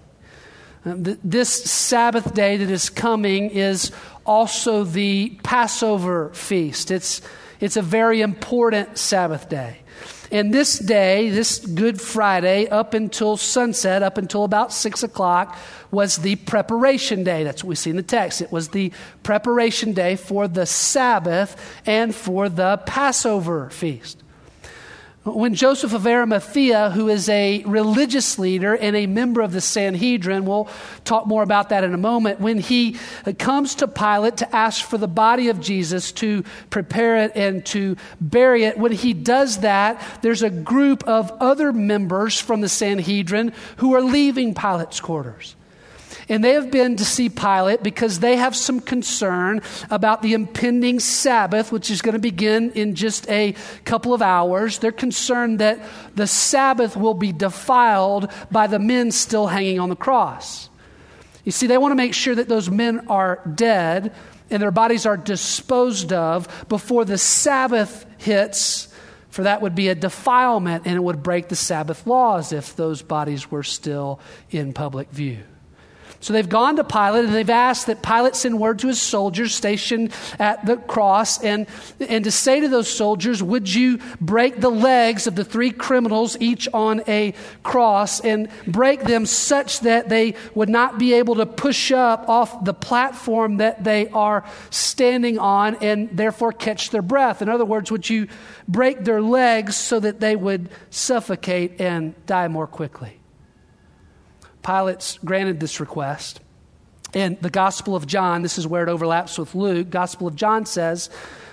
Uh, 0.85 0.95
this 0.97 1.49
Sabbath 1.49 2.33
day 2.33 2.55
that 2.55 2.69
is 2.69 2.89
coming 2.89 3.49
is 3.49 3.91
also 4.25 4.85
the 4.85 5.37
Passover 5.43 6.29
feast. 6.33 6.89
It's, 6.89 7.21
it's 7.59 7.75
a 7.75 7.81
very 7.81 8.21
important 8.21 8.97
Sabbath 8.97 9.49
day. 9.49 9.82
And 10.33 10.51
this 10.51 10.79
day, 10.79 11.29
this 11.29 11.59
Good 11.59 12.01
Friday, 12.01 12.67
up 12.67 12.95
until 12.95 13.37
sunset, 13.37 14.01
up 14.01 14.17
until 14.17 14.43
about 14.43 14.73
6 14.73 15.03
o'clock, 15.03 15.55
was 15.91 16.17
the 16.17 16.37
preparation 16.37 17.23
day. 17.23 17.43
That's 17.43 17.63
what 17.63 17.69
we 17.69 17.75
see 17.75 17.91
in 17.91 17.97
the 17.97 18.01
text. 18.01 18.41
It 18.41 18.51
was 18.51 18.69
the 18.69 18.91
preparation 19.21 19.93
day 19.93 20.15
for 20.15 20.47
the 20.47 20.65
Sabbath 20.65 21.55
and 21.85 22.15
for 22.15 22.49
the 22.49 22.77
Passover 22.87 23.69
feast. 23.69 24.22
When 25.25 25.53
Joseph 25.53 25.93
of 25.93 26.05
Arimathea, 26.05 26.89
who 26.89 27.07
is 27.07 27.29
a 27.29 27.63
religious 27.65 28.37
leader 28.37 28.75
and 28.75 28.93
a 28.93 29.07
member 29.07 29.39
of 29.39 29.53
the 29.53 29.61
Sanhedrin, 29.61 30.43
we'll 30.43 30.67
talk 31.05 31.27
more 31.27 31.43
about 31.43 31.69
that 31.69 31.85
in 31.85 31.93
a 31.93 31.97
moment, 31.97 32.41
when 32.41 32.57
he 32.57 32.97
comes 33.39 33.75
to 33.75 33.87
Pilate 33.87 34.35
to 34.37 34.53
ask 34.53 34.83
for 34.83 34.97
the 34.97 35.07
body 35.07 35.47
of 35.47 35.61
Jesus 35.61 36.11
to 36.13 36.43
prepare 36.69 37.23
it 37.23 37.31
and 37.35 37.65
to 37.67 37.95
bury 38.19 38.65
it, 38.65 38.77
when 38.77 38.91
he 38.91 39.13
does 39.13 39.59
that, 39.59 40.01
there's 40.21 40.43
a 40.43 40.49
group 40.49 41.05
of 41.05 41.31
other 41.39 41.71
members 41.71 42.37
from 42.37 42.59
the 42.59 42.67
Sanhedrin 42.67 43.53
who 43.77 43.95
are 43.95 44.01
leaving 44.01 44.53
Pilate's 44.53 44.99
quarters. 44.99 45.55
And 46.29 46.43
they 46.43 46.53
have 46.53 46.71
been 46.71 46.95
to 46.97 47.05
see 47.05 47.29
Pilate 47.29 47.83
because 47.83 48.19
they 48.19 48.37
have 48.37 48.55
some 48.55 48.79
concern 48.79 49.61
about 49.89 50.21
the 50.21 50.33
impending 50.33 50.99
Sabbath, 50.99 51.71
which 51.71 51.91
is 51.91 52.01
going 52.01 52.13
to 52.13 52.19
begin 52.19 52.71
in 52.71 52.95
just 52.95 53.29
a 53.29 53.55
couple 53.83 54.13
of 54.13 54.21
hours. 54.21 54.79
They're 54.79 54.91
concerned 54.91 55.59
that 55.59 55.79
the 56.15 56.27
Sabbath 56.27 56.95
will 56.95 57.13
be 57.13 57.31
defiled 57.31 58.31
by 58.49 58.67
the 58.67 58.79
men 58.79 59.11
still 59.11 59.47
hanging 59.47 59.79
on 59.79 59.89
the 59.89 59.95
cross. 59.95 60.69
You 61.43 61.51
see, 61.51 61.67
they 61.67 61.77
want 61.77 61.91
to 61.91 61.95
make 61.95 62.13
sure 62.13 62.35
that 62.35 62.47
those 62.47 62.69
men 62.69 63.07
are 63.07 63.41
dead 63.53 64.13
and 64.49 64.61
their 64.61 64.71
bodies 64.71 65.05
are 65.05 65.17
disposed 65.17 66.13
of 66.13 66.65
before 66.69 67.05
the 67.05 67.17
Sabbath 67.17 68.05
hits, 68.17 68.87
for 69.29 69.43
that 69.43 69.61
would 69.61 69.75
be 69.75 69.89
a 69.89 69.95
defilement 69.95 70.85
and 70.85 70.95
it 70.95 71.03
would 71.03 71.23
break 71.23 71.49
the 71.49 71.55
Sabbath 71.55 72.07
laws 72.07 72.53
if 72.53 72.75
those 72.75 73.01
bodies 73.01 73.51
were 73.51 73.63
still 73.63 74.19
in 74.51 74.71
public 74.71 75.09
view. 75.09 75.39
So 76.23 76.31
they've 76.31 76.47
gone 76.47 76.77
to 76.77 76.85
Pilate 76.85 77.25
and 77.25 77.35
they've 77.35 77.49
asked 77.49 77.87
that 77.87 78.01
Pilate 78.01 78.33
send 78.37 78.57
word 78.57 78.79
to 78.79 78.87
his 78.87 79.01
soldiers 79.01 79.53
stationed 79.53 80.13
at 80.39 80.65
the 80.65 80.77
cross 80.77 81.43
and, 81.43 81.67
and 81.99 82.23
to 82.23 82.31
say 82.31 82.61
to 82.61 82.69
those 82.69 82.87
soldiers, 82.87 83.43
Would 83.43 83.73
you 83.73 83.99
break 84.21 84.61
the 84.61 84.69
legs 84.69 85.27
of 85.27 85.35
the 85.35 85.43
three 85.43 85.71
criminals, 85.71 86.37
each 86.39 86.69
on 86.73 87.03
a 87.09 87.33
cross, 87.61 88.21
and 88.21 88.47
break 88.65 89.03
them 89.03 89.25
such 89.25 89.81
that 89.81 90.07
they 90.07 90.35
would 90.55 90.69
not 90.69 90.97
be 90.97 91.13
able 91.15 91.35
to 91.35 91.45
push 91.45 91.91
up 91.91 92.29
off 92.29 92.63
the 92.63 92.73
platform 92.73 93.57
that 93.57 93.83
they 93.83 94.07
are 94.07 94.45
standing 94.69 95.37
on 95.39 95.75
and 95.81 96.09
therefore 96.13 96.53
catch 96.53 96.91
their 96.91 97.01
breath? 97.01 97.41
In 97.41 97.49
other 97.49 97.65
words, 97.65 97.91
would 97.91 98.09
you 98.09 98.29
break 98.65 99.03
their 99.03 99.21
legs 99.21 99.75
so 99.75 99.99
that 99.99 100.21
they 100.21 100.37
would 100.37 100.69
suffocate 100.89 101.81
and 101.81 102.15
die 102.25 102.47
more 102.47 102.65
quickly? 102.65 103.19
Pilate 104.63 105.19
granted 105.23 105.59
this 105.59 105.79
request. 105.79 106.39
And 107.13 107.39
the 107.41 107.49
Gospel 107.49 107.95
of 107.95 108.07
John, 108.07 108.41
this 108.41 108.57
is 108.57 108.65
where 108.65 108.83
it 108.83 108.89
overlaps 108.89 109.37
with 109.37 109.53
Luke, 109.53 109.89
Gospel 109.89 110.27
of 110.27 110.35
John 110.35 110.65
says 110.65 111.09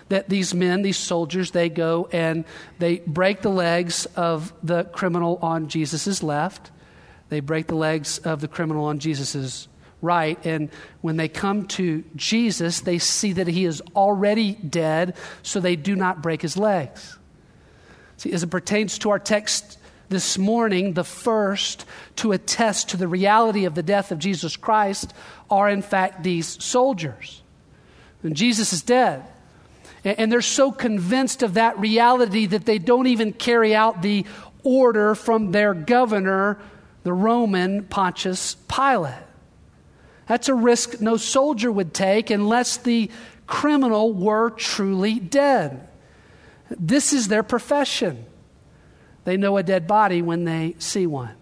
that 0.09 0.29
these 0.29 0.55
men, 0.55 0.83
these 0.83 0.97
soldiers, 0.97 1.51
they 1.51 1.69
go 1.69 2.09
and 2.13 2.45
they 2.79 2.99
break 3.07 3.43
the 3.43 3.51
legs 3.51 4.07
of 4.17 4.53
the 4.63 4.85
criminal 4.85 5.39
on 5.43 5.69
Jesus' 5.69 6.23
left. 6.23 6.71
They 7.29 7.41
break 7.41 7.67
the 7.67 7.77
legs 7.77 8.19
of 8.19 8.41
the 8.41 8.49
criminal 8.49 8.87
on 8.87 8.99
Jesus' 8.99 9.69
right. 10.03 10.45
And 10.45 10.71
when 11.01 11.17
they 11.17 11.29
come 11.29 11.67
to 11.69 12.03
Jesus, 12.17 12.81
they 12.81 12.99
see 12.99 13.35
that 13.35 13.47
he 13.47 13.65
is 13.65 13.83
already 13.95 14.55
dead, 14.55 15.15
so 15.43 15.61
they 15.61 15.77
do 15.77 15.95
not 15.95 16.23
break 16.23 16.43
his 16.43 16.57
legs. 16.57 17.19
See, 18.17 18.33
as 18.33 18.43
it 18.43 18.49
pertains 18.49 18.99
to 18.99 19.11
our 19.11 19.19
text 19.19 19.79
this 20.11 20.37
morning, 20.37 20.93
the 20.93 21.05
first 21.05 21.87
to 22.17 22.33
attest 22.33 22.91
to 22.91 22.97
the 22.97 23.09
reality 23.09 23.65
of 23.65 23.75
the 23.75 23.83
death 23.83 24.13
of 24.13 24.19
Jesus 24.19 24.57
Christ 24.57 25.15
are, 25.49 25.71
in 25.71 25.81
fact, 25.81 26.23
these 26.23 26.63
soldiers. 26.63 27.43
And 28.23 28.37
Jesus 28.37 28.73
is 28.73 28.83
dead. 28.83 29.25
And 30.05 30.31
they're 30.31 30.43
so 30.43 30.73
convinced 30.73 31.43
of 31.43 31.55
that 31.55 31.79
reality 31.79 32.47
that 32.47 32.67
they 32.67 32.79
don't 32.79 33.07
even 33.07 33.33
carry 33.33 33.75
out 33.75 34.03
the 34.03 34.27
order 34.63 35.15
from 35.15 35.53
their 35.53 35.75
governor, 35.75 36.59
the 37.03 37.13
Roman 37.13 37.85
Pontius 37.85 38.57
Pilate. 38.69 39.15
That's 40.27 40.49
a 40.49 40.55
risk 40.55 41.01
no 41.01 41.17
soldier 41.17 41.73
would 41.73 41.93
take 41.93 42.31
unless 42.31 42.77
the 42.77 43.11
criminal 43.47 44.13
were 44.13 44.51
truly 44.51 45.19
dead. 45.19 45.89
This 46.71 47.13
is 47.13 47.29
their 47.29 47.43
profession. 47.43 48.25
They 49.25 49.37
know 49.37 49.57
a 49.57 49.63
dead 49.63 49.87
body 49.87 50.23
when 50.23 50.45
they 50.45 50.75
see 50.79 51.07
one. 51.07 51.35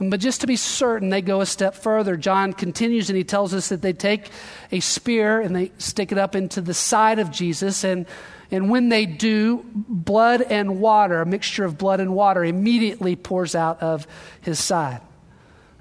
But 0.00 0.20
just 0.20 0.40
to 0.40 0.46
be 0.46 0.56
certain, 0.56 1.10
they 1.10 1.20
go 1.20 1.42
a 1.42 1.46
step 1.46 1.74
further. 1.74 2.16
John 2.16 2.54
continues 2.54 3.10
and 3.10 3.16
he 3.18 3.24
tells 3.24 3.52
us 3.52 3.68
that 3.68 3.82
they 3.82 3.92
take 3.92 4.30
a 4.72 4.80
spear 4.80 5.42
and 5.42 5.54
they 5.54 5.72
stick 5.76 6.10
it 6.10 6.16
up 6.16 6.34
into 6.34 6.62
the 6.62 6.72
side 6.72 7.18
of 7.18 7.30
Jesus. 7.30 7.84
And, 7.84 8.06
and 8.50 8.70
when 8.70 8.88
they 8.88 9.04
do, 9.04 9.62
blood 9.74 10.40
and 10.40 10.80
water, 10.80 11.20
a 11.20 11.26
mixture 11.26 11.66
of 11.66 11.76
blood 11.76 12.00
and 12.00 12.14
water, 12.14 12.42
immediately 12.42 13.14
pours 13.14 13.54
out 13.54 13.82
of 13.82 14.06
his 14.40 14.58
side. 14.58 15.02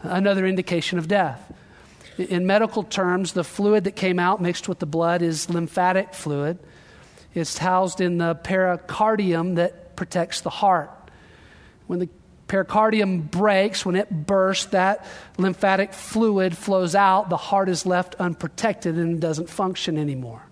Another 0.04 0.46
indication 0.46 1.00
of 1.00 1.08
death. 1.08 1.54
In 2.18 2.46
medical 2.46 2.84
terms, 2.84 3.32
the 3.32 3.46
fluid 3.46 3.86
that 3.86 3.96
came 3.96 4.20
out 4.20 4.42
mixed 4.42 4.68
with 4.68 4.80
the 4.80 4.86
blood 4.86 5.22
is 5.22 5.50
lymphatic 5.50 6.14
fluid. 6.14 6.60
It's 7.34 7.58
housed 7.58 8.02
in 8.02 8.18
the 8.18 8.36
pericardium 8.36 9.56
that 9.56 9.89
protects 10.00 10.40
the 10.40 10.50
heart. 10.50 10.90
When 11.88 12.00
the 12.00 12.08
pericardium 12.48 13.30
breaks, 13.30 13.86
when 13.86 13.98
it 13.98 14.10
bursts, 14.10 14.68
that 14.68 15.06
lymphatic 15.38 15.94
fluid 15.94 16.56
flows 16.56 16.96
out, 16.96 17.30
the 17.30 17.36
heart 17.36 17.68
is 17.68 17.86
left 17.86 18.16
unprotected 18.16 18.96
and 18.96 19.20
doesn't 19.20 19.50
function 19.50 19.98
anymore. 19.98 20.44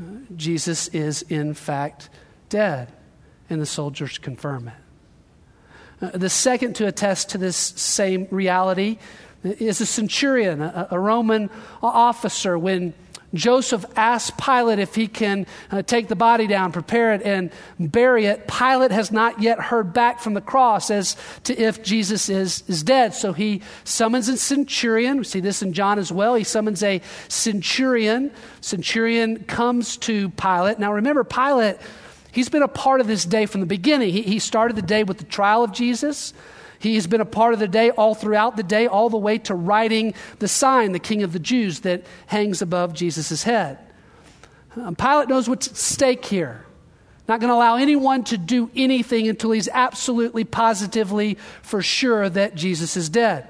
Uh, 0.00 0.20
Jesus 0.34 0.88
is, 0.88 1.20
in 1.28 1.52
fact, 1.52 2.08
dead, 2.48 2.90
and 3.50 3.60
the 3.60 3.66
soldiers 3.66 4.16
confirm 4.16 4.68
it. 4.68 4.74
Uh, 6.00 6.16
the 6.16 6.30
second 6.30 6.74
to 6.76 6.86
attest 6.86 7.28
to 7.28 7.38
this 7.38 7.56
same 7.56 8.28
reality 8.30 8.96
is 9.44 9.82
a 9.82 9.86
centurion, 9.86 10.62
a, 10.62 10.88
a 10.90 10.98
Roman 10.98 11.50
officer. 11.82 12.58
When 12.58 12.94
Joseph 13.34 13.84
asks 13.94 14.30
Pilate 14.42 14.78
if 14.78 14.94
he 14.94 15.06
can 15.06 15.46
uh, 15.70 15.82
take 15.82 16.08
the 16.08 16.16
body 16.16 16.46
down, 16.46 16.72
prepare 16.72 17.12
it, 17.12 17.22
and 17.22 17.50
bury 17.78 18.24
it. 18.24 18.48
Pilate 18.48 18.90
has 18.90 19.12
not 19.12 19.42
yet 19.42 19.60
heard 19.60 19.92
back 19.92 20.20
from 20.20 20.34
the 20.34 20.40
cross 20.40 20.90
as 20.90 21.16
to 21.44 21.58
if 21.58 21.82
Jesus 21.82 22.28
is, 22.28 22.64
is 22.68 22.82
dead. 22.82 23.14
So 23.14 23.32
he 23.32 23.62
summons 23.84 24.28
a 24.28 24.36
centurion. 24.36 25.18
We 25.18 25.24
see 25.24 25.40
this 25.40 25.62
in 25.62 25.72
John 25.74 25.98
as 25.98 26.10
well. 26.10 26.34
He 26.34 26.44
summons 26.44 26.82
a 26.82 27.02
centurion. 27.28 28.30
Centurion 28.60 29.44
comes 29.44 29.98
to 29.98 30.30
Pilate. 30.30 30.78
Now 30.78 30.94
remember, 30.94 31.22
Pilate, 31.22 31.76
he's 32.32 32.48
been 32.48 32.62
a 32.62 32.68
part 32.68 33.00
of 33.00 33.06
this 33.06 33.26
day 33.26 33.44
from 33.44 33.60
the 33.60 33.66
beginning. 33.66 34.10
He, 34.10 34.22
he 34.22 34.38
started 34.38 34.76
the 34.76 34.82
day 34.82 35.04
with 35.04 35.18
the 35.18 35.24
trial 35.24 35.62
of 35.62 35.72
Jesus. 35.72 36.32
He 36.78 36.94
has 36.94 37.06
been 37.06 37.20
a 37.20 37.26
part 37.26 37.54
of 37.54 37.60
the 37.60 37.68
day 37.68 37.90
all 37.90 38.14
throughout 38.14 38.56
the 38.56 38.62
day, 38.62 38.86
all 38.86 39.10
the 39.10 39.16
way 39.16 39.38
to 39.38 39.54
writing 39.54 40.14
the 40.38 40.48
sign, 40.48 40.92
the 40.92 40.98
King 40.98 41.22
of 41.22 41.32
the 41.32 41.38
Jews, 41.38 41.80
that 41.80 42.04
hangs 42.26 42.62
above 42.62 42.94
Jesus' 42.94 43.42
head. 43.42 43.78
Um, 44.76 44.94
Pilate 44.94 45.28
knows 45.28 45.48
what's 45.48 45.68
at 45.68 45.76
stake 45.76 46.24
here. 46.24 46.64
Not 47.26 47.40
going 47.40 47.50
to 47.50 47.54
allow 47.54 47.76
anyone 47.76 48.24
to 48.24 48.38
do 48.38 48.70
anything 48.74 49.28
until 49.28 49.50
he's 49.50 49.68
absolutely, 49.68 50.44
positively 50.44 51.36
for 51.62 51.82
sure 51.82 52.28
that 52.30 52.54
Jesus 52.54 52.96
is 52.96 53.08
dead. 53.08 53.46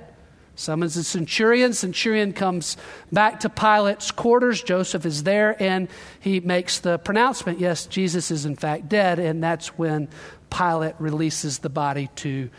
Summons 0.56 0.96
the 0.96 1.04
centurion. 1.04 1.72
Centurion 1.72 2.32
comes 2.32 2.76
back 3.12 3.38
to 3.40 3.48
Pilate's 3.48 4.10
quarters. 4.10 4.60
Joseph 4.60 5.06
is 5.06 5.22
there 5.22 5.60
and 5.62 5.86
he 6.18 6.40
makes 6.40 6.80
the 6.80 6.98
pronouncement 6.98 7.60
yes, 7.60 7.86
Jesus 7.86 8.32
is 8.32 8.44
in 8.44 8.56
fact 8.56 8.88
dead. 8.88 9.20
And 9.20 9.40
that's 9.40 9.78
when 9.78 10.08
Pilate 10.50 10.96
releases 10.98 11.58
the 11.58 11.68
body 11.68 12.10
to 12.16 12.50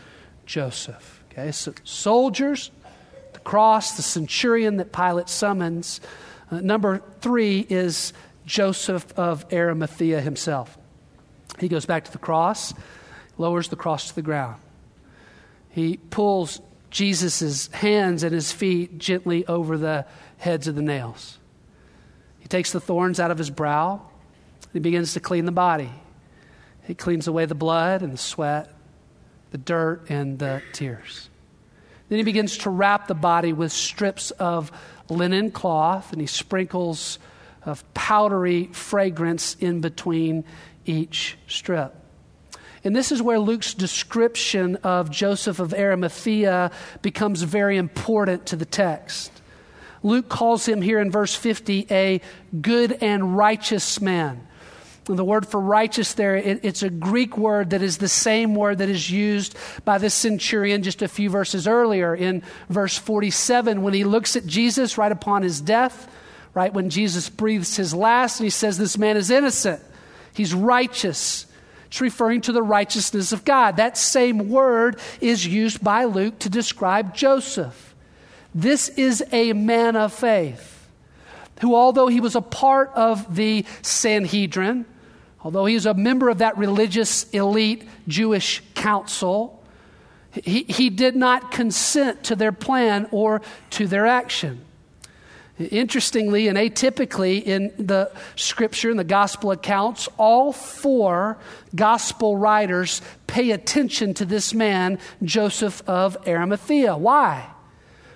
Joseph. 0.50 1.22
Okay, 1.30 1.52
so 1.52 1.72
soldiers, 1.84 2.72
the 3.34 3.38
cross, 3.38 3.96
the 3.96 4.02
centurion 4.02 4.78
that 4.78 4.92
Pilate 4.92 5.28
summons. 5.28 6.00
Uh, 6.50 6.58
number 6.58 7.00
three 7.20 7.64
is 7.70 8.12
Joseph 8.46 9.16
of 9.16 9.46
Arimathea 9.52 10.20
himself. 10.20 10.76
He 11.60 11.68
goes 11.68 11.86
back 11.86 12.04
to 12.06 12.10
the 12.10 12.18
cross, 12.18 12.74
lowers 13.38 13.68
the 13.68 13.76
cross 13.76 14.08
to 14.08 14.14
the 14.16 14.22
ground. 14.22 14.60
He 15.68 15.98
pulls 15.98 16.60
Jesus' 16.90 17.68
hands 17.68 18.24
and 18.24 18.34
his 18.34 18.50
feet 18.50 18.98
gently 18.98 19.46
over 19.46 19.78
the 19.78 20.04
heads 20.38 20.66
of 20.66 20.74
the 20.74 20.82
nails. 20.82 21.38
He 22.40 22.48
takes 22.48 22.72
the 22.72 22.80
thorns 22.80 23.20
out 23.20 23.30
of 23.30 23.38
his 23.38 23.50
brow. 23.50 24.02
He 24.72 24.80
begins 24.80 25.12
to 25.12 25.20
clean 25.20 25.44
the 25.44 25.52
body. 25.52 25.92
He 26.88 26.96
cleans 26.96 27.28
away 27.28 27.44
the 27.44 27.54
blood 27.54 28.02
and 28.02 28.12
the 28.12 28.18
sweat 28.18 28.74
the 29.50 29.58
dirt 29.58 30.06
and 30.08 30.38
the 30.38 30.62
tears. 30.72 31.28
Then 32.08 32.18
he 32.18 32.24
begins 32.24 32.58
to 32.58 32.70
wrap 32.70 33.06
the 33.06 33.14
body 33.14 33.52
with 33.52 33.72
strips 33.72 34.30
of 34.32 34.72
linen 35.08 35.50
cloth, 35.50 36.12
and 36.12 36.20
he 36.20 36.26
sprinkles 36.26 37.18
of 37.64 37.82
powdery 37.94 38.66
fragrance 38.72 39.56
in 39.60 39.80
between 39.80 40.44
each 40.86 41.36
strip. 41.46 41.94
And 42.82 42.96
this 42.96 43.12
is 43.12 43.20
where 43.20 43.38
Luke's 43.38 43.74
description 43.74 44.76
of 44.76 45.10
Joseph 45.10 45.60
of 45.60 45.74
Arimathea 45.74 46.70
becomes 47.02 47.42
very 47.42 47.76
important 47.76 48.46
to 48.46 48.56
the 48.56 48.64
text. 48.64 49.30
Luke 50.02 50.30
calls 50.30 50.66
him 50.66 50.80
here 50.80 50.98
in 50.98 51.10
verse 51.10 51.34
50 51.34 51.86
a 51.90 52.22
good 52.60 52.92
and 53.02 53.36
righteous 53.36 54.00
man. 54.00 54.46
The 55.16 55.24
word 55.24 55.46
for 55.46 55.60
righteous 55.60 56.14
there, 56.14 56.36
it, 56.36 56.60
it's 56.62 56.84
a 56.84 56.90
Greek 56.90 57.36
word 57.36 57.70
that 57.70 57.82
is 57.82 57.98
the 57.98 58.08
same 58.08 58.54
word 58.54 58.78
that 58.78 58.88
is 58.88 59.10
used 59.10 59.56
by 59.84 59.98
the 59.98 60.08
centurion 60.08 60.84
just 60.84 61.02
a 61.02 61.08
few 61.08 61.30
verses 61.30 61.66
earlier 61.66 62.14
in 62.14 62.42
verse 62.68 62.96
47 62.96 63.82
when 63.82 63.92
he 63.92 64.04
looks 64.04 64.36
at 64.36 64.46
Jesus 64.46 64.96
right 64.96 65.10
upon 65.10 65.42
his 65.42 65.60
death, 65.60 66.08
right 66.54 66.72
when 66.72 66.90
Jesus 66.90 67.28
breathes 67.28 67.76
his 67.76 67.92
last, 67.92 68.38
and 68.38 68.46
he 68.46 68.50
says, 68.50 68.78
This 68.78 68.96
man 68.96 69.16
is 69.16 69.30
innocent. 69.30 69.82
He's 70.32 70.54
righteous. 70.54 71.46
It's 71.86 72.00
referring 72.00 72.42
to 72.42 72.52
the 72.52 72.62
righteousness 72.62 73.32
of 73.32 73.44
God. 73.44 73.78
That 73.78 73.98
same 73.98 74.48
word 74.48 75.00
is 75.20 75.44
used 75.44 75.82
by 75.82 76.04
Luke 76.04 76.38
to 76.40 76.48
describe 76.48 77.16
Joseph. 77.16 77.96
This 78.54 78.88
is 78.90 79.24
a 79.32 79.54
man 79.54 79.96
of 79.96 80.12
faith 80.12 80.80
who, 81.60 81.74
although 81.74 82.06
he 82.06 82.20
was 82.20 82.36
a 82.36 82.40
part 82.40 82.90
of 82.94 83.34
the 83.34 83.64
Sanhedrin, 83.82 84.86
although 85.42 85.66
he 85.66 85.74
was 85.74 85.86
a 85.86 85.94
member 85.94 86.28
of 86.28 86.38
that 86.38 86.56
religious 86.58 87.28
elite 87.30 87.88
Jewish 88.08 88.62
council, 88.74 89.62
he, 90.32 90.64
he 90.64 90.90
did 90.90 91.16
not 91.16 91.50
consent 91.50 92.24
to 92.24 92.36
their 92.36 92.52
plan 92.52 93.08
or 93.10 93.42
to 93.70 93.86
their 93.86 94.06
action. 94.06 94.64
Interestingly 95.58 96.48
and 96.48 96.56
atypically 96.56 97.42
in 97.42 97.72
the 97.76 98.10
scripture 98.34 98.90
and 98.90 98.98
the 98.98 99.04
gospel 99.04 99.50
accounts, 99.50 100.08
all 100.16 100.52
four 100.52 101.36
gospel 101.74 102.36
writers 102.36 103.02
pay 103.26 103.50
attention 103.50 104.14
to 104.14 104.24
this 104.24 104.54
man, 104.54 104.98
Joseph 105.22 105.82
of 105.86 106.16
Arimathea. 106.26 106.96
Why? 106.96 107.46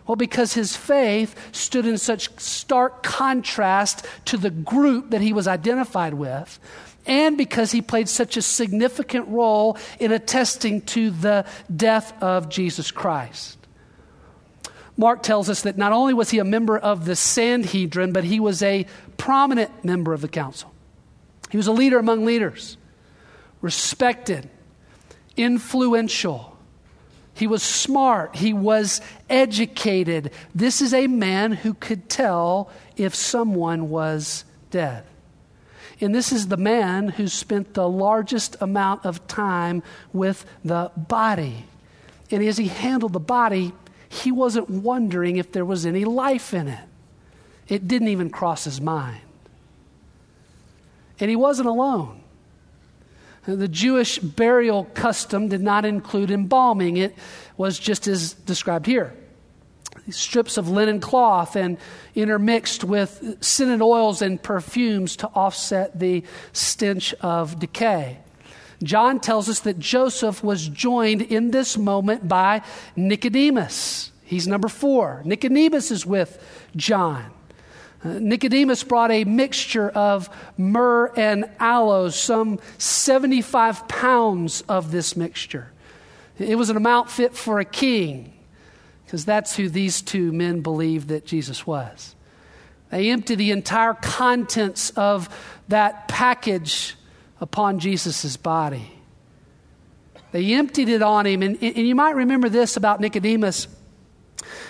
Well, 0.07 0.17
because 0.17 0.55
his 0.55 0.77
faith 0.77 1.35
stood 1.53 1.87
in 1.87 1.99
such 1.99 2.31
stark 2.39 3.03
contrast 3.03 4.07
to 4.27 4.37
the 4.37 4.51
group 4.51 5.11
that 5.11 5.21
he 5.21 5.33
was 5.33 5.47
identified 5.47 6.15
with, 6.15 6.59
and 7.07 7.37
because 7.37 7.73
he 7.73 7.83
played 7.83 8.09
such 8.09 8.37
a 8.37 8.43
significant 8.43 9.29
role 9.29 9.77
in 9.99 10.13
attesting 10.13 10.83
to 10.83 11.11
the 11.11 11.47
death 11.75 12.21
of 12.23 12.49
Jesus 12.49 12.91
Christ. 12.91 13.59
Mark 14.97 15.23
tells 15.23 15.51
us 15.51 15.63
that 15.63 15.77
not 15.77 15.93
only 15.93 16.15
was 16.15 16.31
he 16.31 16.39
a 16.39 16.45
member 16.45 16.79
of 16.79 17.05
the 17.05 17.17
Sanhedrin, 17.17 18.13
but 18.13 18.25
he 18.25 18.39
was 18.39 18.63
a 18.63 18.87
prominent 19.17 19.85
member 19.85 20.13
of 20.13 20.21
the 20.21 20.29
council. 20.29 20.73
He 21.51 21.57
was 21.57 21.67
a 21.67 21.73
leader 21.73 21.99
among 21.99 22.25
leaders, 22.25 22.77
respected, 23.61 24.49
influential. 25.37 26.57
He 27.35 27.49
was 27.49 27.65
smart. 27.65 28.37
He 28.37 28.53
was 28.53 29.01
educated. 29.29 30.31
This 30.55 30.81
is 30.81 30.95
a 30.95 31.09
man 31.09 31.53
who 31.53 31.75
could 31.75 32.09
tell 32.09 32.71
if 32.97 33.15
someone 33.15 33.89
was 33.89 34.45
dead. 34.71 35.05
And 36.05 36.15
this 36.15 36.33
is 36.33 36.49
the 36.49 36.59
man 36.59 37.09
who 37.09 37.29
spent 37.29 37.73
the 37.73 37.89
largest 37.89 38.59
amount 38.61 39.07
of 39.07 39.27
time 39.27 39.83
with 40.13 40.45
the 40.63 40.91
body. 40.95 41.65
And 42.31 42.45
as 42.45 42.59
he 42.59 42.69
handled 42.69 43.15
the 43.15 43.21
body, 43.21 43.73
he 44.07 44.31
wasn't 44.31 44.69
wondering 44.69 45.39
if 45.39 45.51
there 45.53 45.65
was 45.65 45.87
any 45.87 46.05
life 46.05 46.53
in 46.53 46.69
it. 46.69 46.85
It 47.69 47.89
didn't 47.89 48.09
even 48.09 48.29
cross 48.29 48.65
his 48.65 48.83
mind. 48.83 49.23
And 51.19 51.31
he 51.31 51.37
wasn't 51.37 51.69
alone. 51.69 52.21
The 53.47 53.69
Jewish 53.69 54.19
burial 54.19 54.85
custom 54.93 55.49
did 55.49 55.63
not 55.63 55.87
include 55.87 56.31
embalming, 56.31 56.99
it 56.99 57.15
was 57.57 57.79
just 57.79 58.07
as 58.09 58.35
described 58.35 58.85
here. 58.85 59.15
Strips 60.11 60.59
of 60.59 60.69
linen 60.69 61.01
cloth 61.01 61.57
and 61.57 61.79
intermixed 62.15 62.85
with 62.85 63.39
scented 63.41 63.81
oils 63.81 64.21
and 64.21 64.43
perfumes 64.43 65.17
to 65.17 65.29
offset 65.29 65.99
the 65.99 66.23
stench 66.53 67.15
of 67.21 67.59
decay. 67.59 68.19
John 68.83 69.19
tells 69.21 69.49
us 69.49 69.61
that 69.61 69.79
Joseph 69.79 70.45
was 70.45 70.69
joined 70.69 71.23
in 71.23 71.51
this 71.51 71.79
moment 71.79 72.29
by 72.29 72.63
Nicodemus. 72.97 74.13
He's 74.25 74.47
number 74.47 74.69
four. 74.69 75.23
Nicodemus 75.25 75.91
is 75.91 76.05
with 76.05 76.43
John. 76.77 77.33
Uh, 78.05 78.19
Nicodemus 78.21 78.83
brought 78.85 79.11
a 79.11 79.25
mixture 79.25 79.89
of 79.91 80.29
myrrh 80.59 81.11
and 81.17 81.47
aloes, 81.59 82.15
some 82.15 82.59
75 82.77 83.89
pounds 83.89 84.63
of 84.69 84.91
this 84.93 85.17
mixture. 85.17 85.73
It 86.39 86.57
was 86.57 86.69
an 86.69 86.77
amount 86.77 87.11
fit 87.11 87.35
for 87.35 87.61
a 87.61 87.65
king, 87.65 88.34
because 89.15 89.27
that's 89.27 89.55
who 89.55 89.69
these 89.69 90.03
two 90.03 90.33
men 90.33 90.61
believed 90.61 91.07
that 91.07 91.25
Jesus 91.25 91.65
was. 91.65 92.17
They 92.91 93.11
emptied 93.11 93.37
the 93.37 93.53
entire 93.53 93.95
contents 93.95 94.91
of 94.91 95.29
that 95.69 96.09
package 96.09 96.97
upon 97.41 97.79
Jesus' 97.79 98.37
body. 98.37 98.91
They 100.33 100.55
emptied 100.55 100.89
it 100.89 101.01
on 101.01 101.27
him. 101.27 101.45
And, 101.45 101.63
and 101.63 101.87
you 101.87 101.95
might 101.95 102.17
remember 102.17 102.49
this 102.49 102.77
about 102.77 103.01
Nicodemus. 103.01 103.69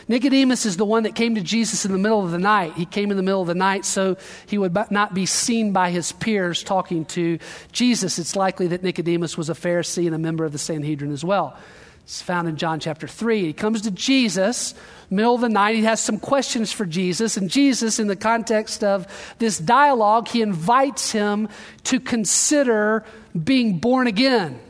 Nicodemus 0.08 0.66
is 0.66 0.76
the 0.76 0.84
one 0.84 1.04
that 1.04 1.14
came 1.14 1.36
to 1.36 1.40
Jesus 1.40 1.86
in 1.86 1.92
the 1.92 1.96
middle 1.96 2.22
of 2.22 2.30
the 2.30 2.38
night. 2.38 2.74
He 2.74 2.84
came 2.84 3.10
in 3.10 3.16
the 3.16 3.22
middle 3.22 3.40
of 3.40 3.48
the 3.48 3.54
night 3.54 3.86
so 3.86 4.18
he 4.44 4.58
would 4.58 4.76
not 4.90 5.14
be 5.14 5.24
seen 5.24 5.72
by 5.72 5.88
his 5.88 6.12
peers 6.12 6.62
talking 6.62 7.06
to 7.06 7.38
Jesus. 7.72 8.18
It's 8.18 8.36
likely 8.36 8.66
that 8.66 8.82
Nicodemus 8.82 9.38
was 9.38 9.48
a 9.48 9.54
Pharisee 9.54 10.04
and 10.04 10.14
a 10.14 10.18
member 10.18 10.44
of 10.44 10.52
the 10.52 10.58
Sanhedrin 10.58 11.12
as 11.12 11.24
well. 11.24 11.56
It's 12.04 12.20
found 12.20 12.48
in 12.48 12.56
John 12.56 12.80
chapter 12.80 13.08
3. 13.08 13.46
He 13.46 13.52
comes 13.54 13.80
to 13.82 13.90
Jesus, 13.90 14.74
middle 15.08 15.34
of 15.34 15.40
the 15.40 15.48
night. 15.48 15.74
He 15.74 15.84
has 15.84 16.00
some 16.00 16.18
questions 16.18 16.70
for 16.70 16.84
Jesus. 16.84 17.38
And 17.38 17.48
Jesus, 17.48 17.98
in 17.98 18.08
the 18.08 18.16
context 18.16 18.84
of 18.84 19.06
this 19.38 19.58
dialogue, 19.58 20.28
he 20.28 20.42
invites 20.42 21.12
him 21.12 21.48
to 21.84 21.98
consider 21.98 23.04
being 23.42 23.78
born 23.78 24.06
again. 24.06 24.60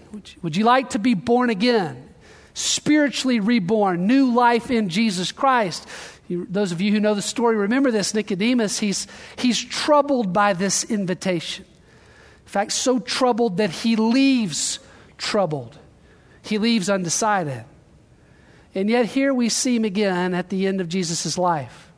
Would 0.43 0.57
you, 0.57 0.65
like 0.65 0.91
to 0.91 1.01
be 1.01 1.15
born 1.15 1.51
again? 1.51 2.09
Spiritually 2.55 3.41
reborn, 3.41 4.07
new 4.07 4.33
life 4.33 4.71
in 4.71 4.89
Jesus 4.89 5.33
Christ. 5.33 5.89
You, 6.29 6.47
those 6.49 6.71
of 6.71 6.81
you 6.81 6.93
who 6.93 7.01
know 7.01 7.15
the 7.15 7.23
story 7.23 7.57
remember 7.57 7.91
this. 7.91 8.15
Nicodemus, 8.15 8.79
he's, 8.79 9.09
he's 9.37 9.59
troubled 9.59 10.33
by 10.33 10.53
this 10.53 10.85
invitation. 10.85 11.65
In 11.65 12.49
fact, 12.49 12.71
so 12.71 13.01
troubled 13.01 13.57
that 13.57 13.71
he 13.71 13.97
leaves 13.97 14.79
troubled 15.19 15.81
he 16.45 16.59
leaves 16.59 16.91
undecided. 16.91 17.65
And 18.75 18.91
yet, 18.91 19.07
here 19.07 19.33
we 19.33 19.49
see 19.49 19.77
him 19.77 19.85
again 19.85 20.35
at 20.35 20.51
the 20.51 20.67
end 20.67 20.81
of 20.81 20.89
Jesus' 20.89 21.39
life. 21.39 21.93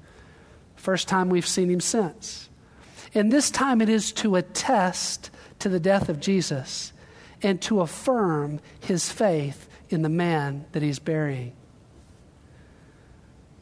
First 0.76 1.08
time 1.08 1.28
we've 1.28 1.46
seen 1.46 1.70
him 1.70 1.80
since. 1.80 2.48
And 3.14 3.32
this 3.32 3.50
time 3.50 3.80
it 3.80 3.88
is 3.88 4.12
to 4.12 4.36
attest 4.36 5.30
to 5.58 5.68
the 5.68 5.80
death 5.80 6.08
of 6.08 6.20
Jesus 6.20 6.92
and 7.42 7.60
to 7.62 7.80
affirm 7.80 8.60
his 8.78 9.10
faith 9.10 9.68
in 9.88 10.02
the 10.02 10.08
man 10.08 10.66
that 10.72 10.82
he's 10.82 10.98
burying. 10.98 11.52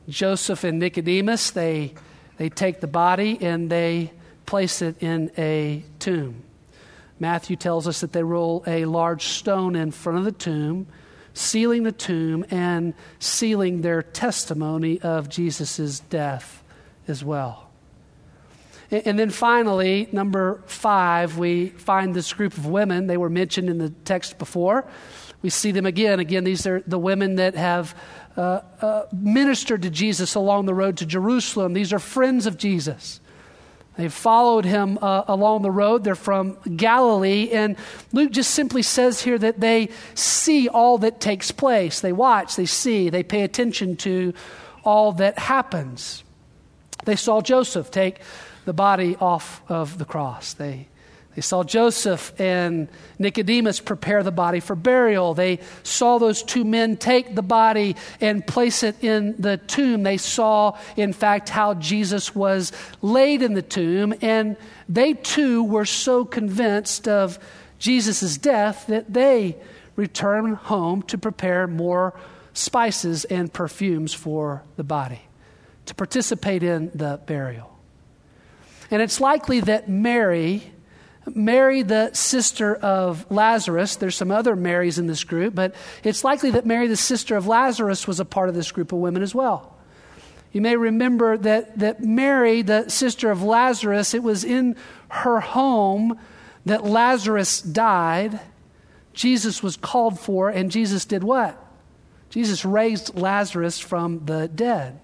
Joseph 0.09 0.64
and 0.64 0.79
Nicodemus, 0.79 1.51
they, 1.51 1.94
they 2.37 2.51
take 2.51 2.81
the 2.81 2.87
body 2.87 3.38
and 3.40 3.70
they 3.70 4.12
place 4.44 4.83
it 4.83 5.03
in 5.03 5.31
a 5.38 5.83
tomb. 5.99 6.42
Matthew 7.20 7.57
tells 7.57 7.87
us 7.87 8.00
that 8.00 8.12
they 8.12 8.22
roll 8.22 8.64
a 8.66 8.85
large 8.85 9.24
stone 9.24 9.77
in 9.77 9.90
front 9.90 10.18
of 10.18 10.24
the 10.24 10.33
tomb, 10.33 10.87
sealing 11.33 11.83
the 11.85 11.92
tomb 11.92 12.44
and 12.50 12.94
sealing 13.18 13.83
their 13.83 14.03
testimony 14.03 15.00
of 15.00 15.29
Jesus' 15.29 16.00
death 16.00 16.62
as 17.07 17.24
well. 17.24 17.70
And 18.90 19.18
then 19.18 19.31
finally, 19.31 20.09
number 20.12 20.62
five, 20.66 21.38
we 21.38 21.70
find 21.70 22.14
this 22.14 22.33
group 22.33 22.57
of 22.57 22.66
women. 22.66 23.07
They 23.07 23.16
were 23.16 23.31
mentioned 23.31 23.68
in 23.68 23.79
the 23.79 23.90
text 23.90 24.38
before. 24.38 24.87
We 25.42 25.50
see 25.50 25.72
them 25.72 25.87
again. 25.87 26.20
Again, 26.20 26.44
these 26.44 26.66
are 26.66 26.83
the 26.87 26.98
women 26.98 27.37
that 27.37 27.55
have 27.55 27.96
uh, 28.37 28.61
uh, 28.81 29.07
ministered 29.12 29.83
to 29.83 29.90
Jesus 29.90 30.35
along 30.35 30.66
the 30.66 30.74
road 30.74 30.98
to 30.98 31.07
Jerusalem. 31.07 31.72
These 31.72 31.92
are 31.92 31.98
friends 31.98 32.46
of 32.46 32.57
Jesus. 32.57 33.20
They 33.97 34.09
followed 34.09 34.65
him 34.65 34.99
uh, 35.01 35.23
along 35.29 35.63
the 35.63 35.71
road. 35.71 36.03
They're 36.03 36.15
from 36.17 36.59
Galilee. 36.77 37.51
And 37.53 37.77
Luke 38.13 38.33
just 38.33 38.51
simply 38.51 38.83
says 38.83 39.23
here 39.23 39.39
that 39.39 39.61
they 39.61 39.91
see 40.15 40.69
all 40.69 40.99
that 40.99 41.21
takes 41.21 41.53
place. 41.53 42.01
They 42.01 42.13
watch, 42.13 42.57
they 42.57 42.67
see, 42.67 43.09
they 43.09 43.23
pay 43.23 43.43
attention 43.43 43.97
to 43.99 44.35
all 44.83 45.13
that 45.13 45.39
happens. 45.39 46.25
They 47.05 47.17
saw 47.17 47.41
Joseph 47.41 47.91
take 47.91 48.21
the 48.65 48.73
body 48.73 49.17
off 49.21 49.63
of 49.69 49.99
the 49.99 50.05
cross. 50.05 50.55
They 50.55 50.89
they 51.35 51.42
saw 51.42 51.64
Joseph 51.64 52.38
and 52.40 52.88
Nicodemus 53.18 53.81
prepare 53.81 54.23
the 54.23 54.31
body 54.31 54.61
for 54.61 54.77
burial. 54.77 55.35
They 55.35 55.59
saw 55.83 56.18
those 56.18 56.42
two 56.42 56.64
men 56.64 56.97
take 56.97 57.35
the 57.35 57.42
body 57.42 57.97
and 58.20 58.47
place 58.47 58.83
it 58.83 59.03
in 59.03 59.35
the 59.38 59.57
tomb. 59.57 60.05
They 60.05 60.16
saw, 60.16 60.79
in 60.97 61.12
fact, 61.12 61.49
how 61.49 61.75
Jesus 61.75 62.35
was 62.35 62.73
laid 63.03 63.42
in 63.42 63.55
the 63.55 63.62
tomb. 63.62 64.14
And 64.20 64.57
they 64.88 65.14
too 65.14 65.64
were 65.64 65.87
so 65.87 66.25
convinced 66.25 67.09
of 67.09 67.38
Jesus' 67.79 68.38
death 68.38 68.87
that 68.87 69.12
they 69.12 69.57
returned 69.97 70.57
home 70.57 71.03
to 71.03 71.18
prepare 71.18 71.66
more 71.66 72.18
spices 72.53 73.25
and 73.25 73.53
perfumes 73.53 74.14
for 74.14 74.62
the 74.77 74.85
body, 74.85 75.23
to 75.87 75.94
participate 75.94 76.62
in 76.62 76.90
the 76.94 77.20
burial. 77.27 77.77
And 78.90 79.03
it's 79.03 79.20
likely 79.20 79.61
that 79.61 79.88
Mary, 79.88 80.62
Mary, 81.33 81.83
the 81.83 82.13
sister 82.13 82.75
of 82.75 83.31
Lazarus, 83.31 83.97
there's 83.97 84.17
some 84.17 84.31
other 84.31 84.57
Marys 84.57 84.99
in 84.99 85.07
this 85.07 85.25
group, 85.25 85.55
but 85.55 85.75
it's 86.03 86.25
likely 86.25 86.51
that 86.51 86.67
Mary, 86.67 86.87
the 86.87 86.97
sister 86.97 87.37
of 87.37 87.47
Lazarus, 87.47 88.07
was 88.07 88.21
a 88.21 88.25
part 88.25 88.49
of 88.49 88.55
this 88.55 88.73
group 88.73 88.93
of 88.93 88.99
women 88.99 89.23
as 89.23 89.35
well. 89.35 89.77
You 90.53 90.61
may 90.61 90.77
remember 90.77 91.37
that, 91.37 91.79
that 91.79 92.03
Mary, 92.03 92.63
the 92.63 92.89
sister 92.89 93.31
of 93.31 93.43
Lazarus, 93.43 94.15
it 94.15 94.23
was 94.23 94.45
in 94.45 94.77
her 95.09 95.41
home 95.41 96.19
that 96.67 96.85
Lazarus 96.85 97.61
died. 97.61 98.41
Jesus 99.13 99.63
was 99.63 99.77
called 99.77 100.19
for, 100.19 100.51
and 100.51 100.71
Jesus 100.71 101.05
did 101.05 101.25
what? 101.25 101.61
Jesus 102.31 102.65
raised 102.65 103.17
Lazarus 103.17 103.79
from 103.79 104.25
the 104.27 104.49
dead. 104.49 105.01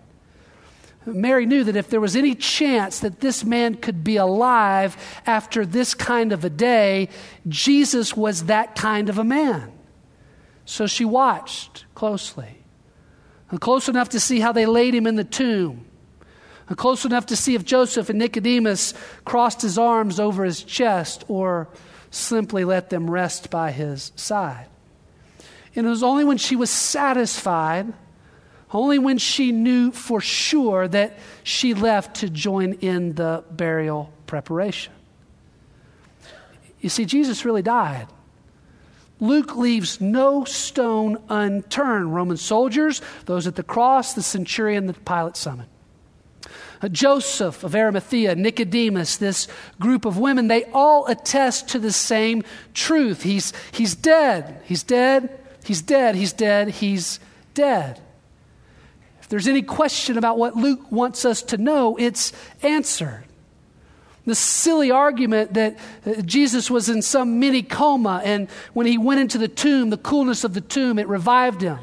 Mary 1.15 1.47
knew 1.47 1.65
that 1.65 1.77
if 1.77 1.89
there 1.89 2.01
was 2.01 2.17
any 2.17 2.35
chance 2.35 3.01
that 3.01 3.21
this 3.21 3.45
man 3.45 3.75
could 3.75 4.03
be 4.03 4.17
alive 4.17 4.97
after 5.27 5.65
this 5.67 5.95
kind 5.95 6.33
of 6.33 6.45
a 6.45 6.51
day, 6.51 7.09
Jesus 7.49 8.17
was 8.17 8.45
that 8.45 8.75
kind 8.75 9.09
of 9.09 9.19
a 9.19 9.25
man. 9.25 9.73
So 10.65 10.87
she 10.87 11.05
watched 11.05 11.85
closely. 11.95 12.65
Close 13.59 13.89
enough 13.89 14.11
to 14.11 14.21
see 14.21 14.41
how 14.41 14.53
they 14.53 14.67
laid 14.67 14.95
him 14.95 15.07
in 15.07 15.17
the 15.17 15.25
tomb. 15.25 15.87
Close 16.77 17.05
enough 17.05 17.27
to 17.27 17.37
see 17.37 17.57
if 17.57 17.65
Joseph 17.65 18.09
and 18.11 18.19
Nicodemus 18.19 18.95
crossed 19.25 19.63
his 19.63 19.77
arms 19.77 20.21
over 20.21 20.45
his 20.45 20.63
chest 20.63 21.25
or 21.27 21.69
simply 22.11 22.65
let 22.65 22.91
them 22.91 23.11
rest 23.11 23.51
by 23.51 23.73
his 23.73 24.13
side. 24.15 24.69
And 25.75 25.87
it 25.87 25.91
was 25.91 26.05
only 26.05 26.25
when 26.25 26.39
she 26.39 26.55
was 26.55 26.71
satisfied 26.71 27.93
only 28.73 28.99
when 28.99 29.19
she 29.19 29.53
knew 29.53 29.91
for 29.91 30.21
sure 30.21 30.87
that 30.89 31.19
she 31.43 31.75
left 31.75 32.17
to 32.17 32.31
join 32.31 32.75
in 32.75 33.15
the 33.15 33.45
burial 33.51 34.13
preparation. 34.27 34.93
You 36.81 36.89
see, 36.89 37.05
Jesus 37.05 37.45
really 37.45 37.63
died. 37.63 38.07
Luke 39.19 39.57
leaves 39.57 40.01
no 40.01 40.45
stone 40.45 41.19
unturned. 41.29 42.15
Roman 42.15 42.39
soldiers, 42.39 43.03
those 43.27 43.47
at 43.47 43.57
the 43.57 43.63
cross, 43.63 44.15
the 44.15 44.23
centurion 44.23 44.87
that 44.87 45.05
Pilate 45.05 45.37
summoned. 45.37 45.69
Uh, 46.81 46.89
Joseph 46.89 47.63
of 47.63 47.75
Arimathea, 47.75 48.35
Nicodemus, 48.35 49.19
this 49.19 49.47
group 49.79 50.07
of 50.07 50.17
women, 50.17 50.49
they 50.49 50.65
all 50.73 51.07
attest 51.07 51.69
to 51.69 51.79
the 51.79 51.93
same 51.93 52.43
truth. 52.73 53.23
He's, 53.23 53.53
he's 53.73 53.95
dead. 53.95 54.63
He's 54.65 54.83
dead. 54.83 55.39
He's 55.65 55.83
dead. 55.83 56.15
He's 56.15 56.33
dead. 56.33 56.69
He's 56.69 57.21
dead 57.53 58.01
there's 59.31 59.47
any 59.47 59.63
question 59.63 60.19
about 60.19 60.39
what 60.39 60.57
Luke 60.57 60.91
wants 60.91 61.25
us 61.25 61.41
to 61.45 61.57
know, 61.57 61.97
it's 61.97 62.33
answered. 62.63 63.25
The 64.27 64.35
silly 64.35 64.91
argument 64.91 65.55
that 65.55 65.79
uh, 66.05 66.21
Jesus 66.23 66.69
was 66.69 66.89
in 66.89 67.01
some 67.01 67.39
mini 67.39 67.63
coma, 67.63 68.21
and 68.25 68.51
when 68.75 68.87
he 68.87 68.99
went 68.99 69.21
into 69.21 69.39
the 69.39 69.49
tomb, 69.49 69.91
the 69.91 69.97
coolness 69.97 70.43
of 70.43 70.53
the 70.53 70.61
tomb, 70.61 70.99
it 70.99 71.07
revived 71.07 71.63
him. 71.63 71.79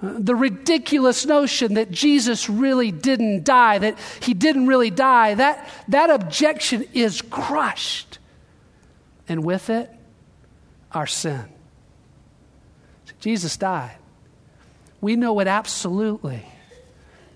Uh, 0.00 0.14
the 0.18 0.36
ridiculous 0.36 1.26
notion 1.26 1.74
that 1.74 1.90
Jesus 1.90 2.48
really 2.48 2.92
didn't 2.92 3.44
die, 3.44 3.78
that 3.78 3.98
he 4.20 4.32
didn't 4.32 4.68
really 4.68 4.90
die, 4.90 5.34
that, 5.34 5.68
that 5.88 6.08
objection 6.08 6.86
is 6.94 7.20
crushed. 7.20 8.18
And 9.28 9.44
with 9.44 9.70
it, 9.70 9.90
our 10.92 11.06
sin. 11.06 11.46
Jesus 13.18 13.56
died. 13.56 13.96
We 15.04 15.16
know 15.16 15.38
it 15.40 15.46
absolutely. 15.46 16.46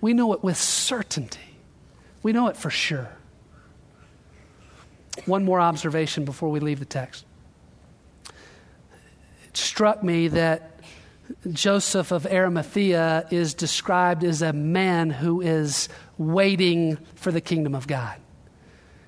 We 0.01 0.15
know 0.15 0.33
it 0.33 0.43
with 0.43 0.57
certainty. 0.57 1.55
We 2.23 2.33
know 2.33 2.47
it 2.47 2.57
for 2.57 2.71
sure. 2.71 3.11
One 5.27 5.45
more 5.45 5.59
observation 5.59 6.25
before 6.25 6.49
we 6.49 6.61
leave 6.61 6.79
the 6.79 6.85
text. 6.85 7.27
It 8.25 9.55
struck 9.55 10.03
me 10.03 10.29
that 10.29 10.79
Joseph 11.51 12.11
of 12.11 12.25
Arimathea 12.25 13.27
is 13.29 13.53
described 13.53 14.23
as 14.23 14.41
a 14.41 14.51
man 14.51 15.11
who 15.11 15.39
is 15.39 15.89
waiting 16.17 16.97
for 17.13 17.31
the 17.31 17.39
kingdom 17.39 17.75
of 17.75 17.85
God. 17.85 18.17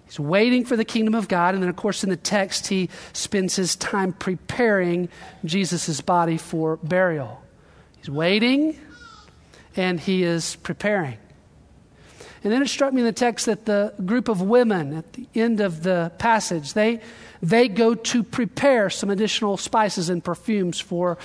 He's 0.06 0.20
waiting 0.20 0.66
for 0.66 0.78
the 0.78 0.86
kingdom 0.86 1.16
of 1.16 1.28
God. 1.28 1.56
And 1.56 1.64
then, 1.64 1.70
of 1.72 1.78
course, 1.78 2.04
in 2.04 2.12
the 2.12 2.16
text, 2.16 2.68
he 2.68 2.92
spends 3.12 3.56
his 3.56 3.76
time 3.76 4.14
preparing 4.14 5.10
Jesus' 5.44 6.00
body 6.00 6.38
for 6.38 6.78
burial. 6.78 7.42
He's 8.02 8.10
waiting 8.10 8.80
and 9.76 10.00
he 10.00 10.24
is 10.24 10.56
preparing. 10.56 11.20
And 12.44 12.52
then 12.52 12.64
it 12.64 12.68
struck 12.68 12.94
me 12.94 13.02
in 13.02 13.06
the 13.06 13.12
text 13.12 13.46
that 13.46 13.66
the 13.66 13.94
group 14.04 14.28
of 14.28 14.42
women 14.42 14.98
at 14.98 15.14
the 15.14 15.28
end 15.36 15.62
of 15.62 15.84
the 15.84 16.12
passage, 16.18 16.74
they, 16.74 17.02
they 17.44 17.68
go 17.68 17.94
to 17.94 18.24
prepare 18.24 18.90
some 18.90 19.12
additional 19.12 19.56
spices 19.56 20.10
and 20.10 20.24
perfumes 20.24 20.80
for 20.80 21.20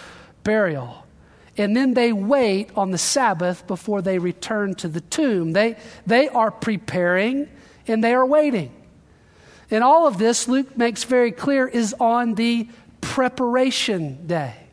burial. 0.44 1.06
And 1.56 1.74
then 1.74 1.94
they 1.94 2.12
wait 2.12 2.68
on 2.76 2.90
the 2.90 2.98
Sabbath 2.98 3.66
before 3.66 4.02
they 4.02 4.18
return 4.18 4.74
to 4.74 4.88
the 4.88 5.00
tomb. 5.00 5.52
They, 5.52 5.76
they 6.06 6.28
are 6.28 6.50
preparing 6.50 7.48
and 7.86 8.04
they 8.04 8.12
are 8.12 8.26
waiting. 8.26 8.70
And 9.70 9.82
all 9.82 10.06
of 10.06 10.18
this, 10.18 10.46
Luke 10.46 10.76
makes 10.76 11.04
very 11.04 11.32
clear, 11.32 11.66
is 11.66 11.94
on 11.98 12.34
the 12.34 12.68
preparation 13.00 14.26
day. 14.26 14.65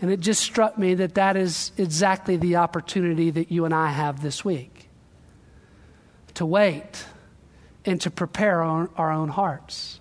And 0.00 0.10
it 0.10 0.20
just 0.20 0.42
struck 0.42 0.78
me 0.78 0.94
that 0.94 1.14
that 1.14 1.36
is 1.36 1.72
exactly 1.76 2.36
the 2.36 2.56
opportunity 2.56 3.30
that 3.30 3.50
you 3.50 3.64
and 3.64 3.74
I 3.74 3.88
have 3.88 4.22
this 4.22 4.44
week 4.44 4.88
to 6.34 6.46
wait 6.46 7.04
and 7.84 8.00
to 8.02 8.10
prepare 8.10 8.62
our, 8.62 9.12
own 9.12 9.28
hearts, 9.28 9.98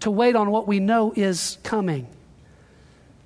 to 0.00 0.10
wait 0.10 0.36
on 0.36 0.50
what 0.50 0.68
we 0.68 0.78
know 0.78 1.12
is 1.16 1.58
coming 1.62 2.06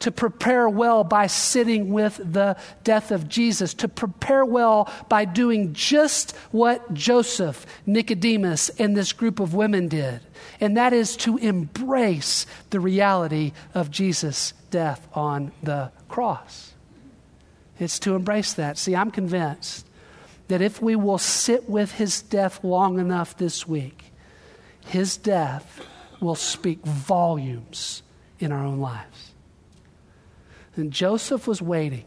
to 0.00 0.10
prepare 0.10 0.68
well 0.68 1.04
by 1.04 1.26
sitting 1.26 1.92
with 1.92 2.20
the 2.22 2.56
death 2.84 3.10
of 3.10 3.28
Jesus, 3.28 3.74
to 3.74 3.88
prepare 3.88 4.44
well 4.44 4.92
by 5.08 5.24
doing 5.24 5.72
just 5.72 6.36
what 6.50 6.92
Joseph, 6.92 7.64
Nicodemus, 7.86 8.68
and 8.78 8.96
this 8.96 9.12
group 9.12 9.40
of 9.40 9.54
women 9.54 9.88
did, 9.88 10.20
and 10.60 10.76
that 10.76 10.92
is 10.92 11.16
to 11.18 11.38
embrace 11.38 12.46
the 12.70 12.80
reality 12.80 13.52
of 13.74 13.90
Jesus' 13.90 14.52
death 14.70 15.08
on 15.14 15.52
the 15.62 15.90
cross. 16.08 16.74
It's 17.78 17.98
to 18.00 18.14
embrace 18.14 18.52
that. 18.54 18.78
See, 18.78 18.94
I'm 18.94 19.10
convinced 19.10 19.86
that 20.48 20.62
if 20.62 20.80
we 20.80 20.96
will 20.96 21.18
sit 21.18 21.68
with 21.68 21.92
his 21.92 22.22
death 22.22 22.62
long 22.62 22.98
enough 22.98 23.36
this 23.36 23.66
week, 23.66 24.12
his 24.86 25.16
death 25.16 25.84
will 26.20 26.36
speak 26.36 26.84
volumes 26.84 28.02
in 28.38 28.52
our 28.52 28.64
own 28.64 28.78
lives. 28.78 29.25
And 30.76 30.92
Joseph 30.92 31.48
was 31.48 31.62
waiting, 31.62 32.04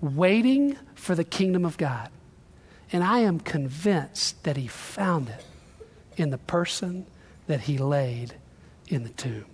waiting 0.00 0.78
for 0.94 1.14
the 1.14 1.24
kingdom 1.24 1.66
of 1.66 1.76
God. 1.76 2.08
And 2.90 3.04
I 3.04 3.20
am 3.20 3.40
convinced 3.40 4.42
that 4.44 4.56
he 4.56 4.66
found 4.66 5.28
it 5.28 5.44
in 6.16 6.30
the 6.30 6.38
person 6.38 7.06
that 7.46 7.62
he 7.62 7.76
laid 7.76 8.34
in 8.88 9.02
the 9.02 9.10
tomb. 9.10 9.44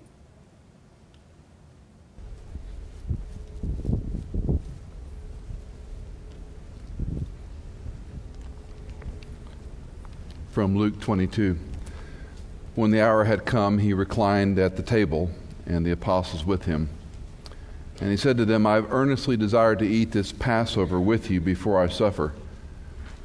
From 10.51 10.77
Luke 10.77 11.01
22. 11.01 11.59
When 12.75 12.91
the 12.93 13.01
hour 13.01 13.25
had 13.25 13.45
come, 13.45 13.79
he 13.79 13.93
reclined 13.93 14.59
at 14.59 14.77
the 14.77 14.83
table, 14.83 15.31
and 15.67 15.85
the 15.85 15.91
apostles 15.91 16.45
with 16.45 16.65
him. 16.65 16.89
And 18.01 18.11
he 18.11 18.17
said 18.17 18.37
to 18.37 18.45
them, 18.45 18.67
I 18.67 18.75
have 18.75 18.93
earnestly 18.93 19.37
desired 19.37 19.81
to 19.81 19.89
eat 19.89 20.13
this 20.13 20.33
Passover 20.33 21.01
with 21.01 21.31
you 21.31 21.41
before 21.41 21.81
I 21.81 21.89
suffer. 21.89 22.33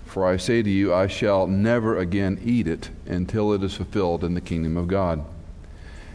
For 0.06 0.26
I 0.26 0.38
say 0.38 0.62
to 0.62 0.70
you, 0.70 0.94
I 0.94 1.08
shall 1.08 1.48
never 1.48 1.98
again 1.98 2.40
eat 2.44 2.68
it 2.68 2.90
until 3.06 3.54
it 3.54 3.64
is 3.64 3.76
fulfilled 3.76 4.24
in 4.24 4.34
the 4.34 4.42
kingdom 4.42 4.78
of 4.78 4.88
God. 4.88 5.24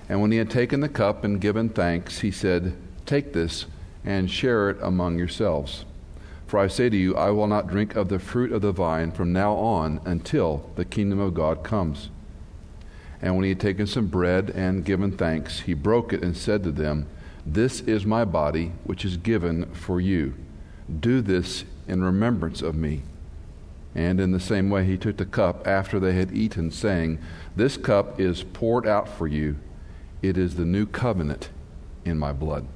And 0.08 0.20
when 0.20 0.32
he 0.32 0.38
had 0.38 0.50
taken 0.50 0.80
the 0.80 0.88
cup 0.88 1.24
and 1.24 1.40
given 1.40 1.68
thanks, 1.68 2.20
he 2.20 2.30
said, 2.30 2.76
Take 3.06 3.32
this 3.32 3.66
and 4.04 4.30
share 4.30 4.70
it 4.70 4.78
among 4.80 5.18
yourselves. 5.18 5.84
For 6.46 6.58
I 6.58 6.68
say 6.68 6.88
to 6.88 6.96
you, 6.96 7.14
I 7.14 7.30
will 7.30 7.46
not 7.46 7.68
drink 7.68 7.94
of 7.94 8.08
the 8.08 8.18
fruit 8.18 8.52
of 8.52 8.62
the 8.62 8.72
vine 8.72 9.12
from 9.12 9.32
now 9.32 9.54
on 9.54 10.00
until 10.04 10.70
the 10.76 10.84
kingdom 10.84 11.20
of 11.20 11.34
God 11.34 11.62
comes. 11.62 12.08
And 13.20 13.34
when 13.34 13.44
he 13.44 13.50
had 13.50 13.60
taken 13.60 13.86
some 13.86 14.06
bread 14.06 14.50
and 14.50 14.84
given 14.84 15.12
thanks, 15.12 15.60
he 15.60 15.74
broke 15.74 16.12
it 16.12 16.22
and 16.22 16.36
said 16.36 16.62
to 16.62 16.70
them, 16.70 17.06
this 17.54 17.80
is 17.80 18.04
my 18.04 18.24
body, 18.24 18.72
which 18.84 19.04
is 19.04 19.16
given 19.16 19.72
for 19.72 20.00
you. 20.00 20.34
Do 21.00 21.20
this 21.20 21.64
in 21.86 22.02
remembrance 22.02 22.62
of 22.62 22.74
me. 22.74 23.02
And 23.94 24.20
in 24.20 24.32
the 24.32 24.40
same 24.40 24.70
way, 24.70 24.84
he 24.84 24.98
took 24.98 25.16
the 25.16 25.26
cup 25.26 25.66
after 25.66 25.98
they 25.98 26.12
had 26.12 26.32
eaten, 26.32 26.70
saying, 26.70 27.18
This 27.56 27.76
cup 27.76 28.20
is 28.20 28.42
poured 28.42 28.86
out 28.86 29.08
for 29.08 29.26
you, 29.26 29.56
It 30.20 30.36
is 30.36 30.56
the 30.56 30.64
new 30.64 30.86
covenant 30.86 31.50
in 32.04 32.18
my 32.18 32.32
blood. 32.32 32.66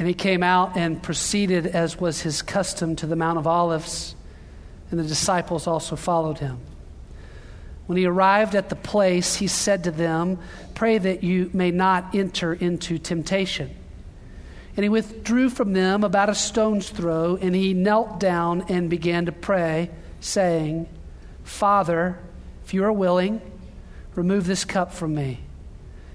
And 0.00 0.08
he 0.08 0.14
came 0.14 0.42
out 0.42 0.78
and 0.78 1.02
proceeded, 1.02 1.66
as 1.66 2.00
was 2.00 2.22
his 2.22 2.40
custom, 2.40 2.96
to 2.96 3.06
the 3.06 3.16
Mount 3.16 3.38
of 3.38 3.46
Olives, 3.46 4.16
and 4.90 4.98
the 4.98 5.04
disciples 5.04 5.66
also 5.66 5.94
followed 5.94 6.38
him. 6.38 6.58
When 7.84 7.98
he 7.98 8.06
arrived 8.06 8.54
at 8.54 8.70
the 8.70 8.76
place, 8.76 9.36
he 9.36 9.46
said 9.46 9.84
to 9.84 9.90
them, 9.90 10.38
Pray 10.74 10.96
that 10.96 11.22
you 11.22 11.50
may 11.52 11.70
not 11.70 12.14
enter 12.14 12.54
into 12.54 12.96
temptation. 12.96 13.76
And 14.74 14.84
he 14.84 14.88
withdrew 14.88 15.50
from 15.50 15.74
them 15.74 16.02
about 16.02 16.30
a 16.30 16.34
stone's 16.34 16.88
throw, 16.88 17.36
and 17.36 17.54
he 17.54 17.74
knelt 17.74 18.18
down 18.18 18.64
and 18.70 18.88
began 18.88 19.26
to 19.26 19.32
pray, 19.32 19.90
saying, 20.20 20.88
Father, 21.44 22.18
if 22.64 22.72
you 22.72 22.84
are 22.84 22.92
willing, 22.92 23.42
remove 24.14 24.46
this 24.46 24.64
cup 24.64 24.94
from 24.94 25.14
me. 25.14 25.40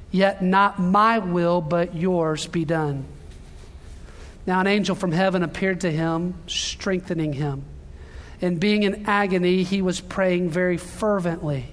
Yet 0.09 0.41
not 0.41 0.79
my 0.79 1.19
will, 1.19 1.61
but 1.61 1.95
yours 1.95 2.47
be 2.47 2.65
done. 2.65 3.05
Now 4.45 4.59
an 4.59 4.67
angel 4.67 4.95
from 4.95 5.11
heaven 5.11 5.41
appeared 5.41 5.81
to 5.81 5.91
him, 5.91 6.35
strengthening 6.47 7.33
him. 7.33 7.63
And 8.41 8.59
being 8.59 8.83
in 8.83 9.05
agony, 9.07 9.63
he 9.63 9.81
was 9.81 10.01
praying 10.01 10.49
very 10.49 10.77
fervently, 10.77 11.67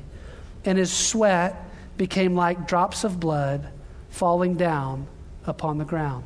and 0.64 0.78
his 0.78 0.92
sweat 0.92 1.68
became 1.98 2.34
like 2.34 2.66
drops 2.66 3.04
of 3.04 3.20
blood 3.20 3.68
falling 4.08 4.54
down 4.54 5.06
upon 5.44 5.78
the 5.78 5.84
ground. 5.84 6.24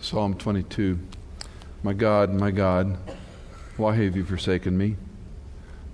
Psalm 0.00 0.34
22 0.34 0.98
My 1.82 1.94
God, 1.94 2.34
my 2.34 2.50
God, 2.50 2.98
why 3.78 3.94
have 3.94 4.14
you 4.14 4.24
forsaken 4.24 4.76
me? 4.76 4.96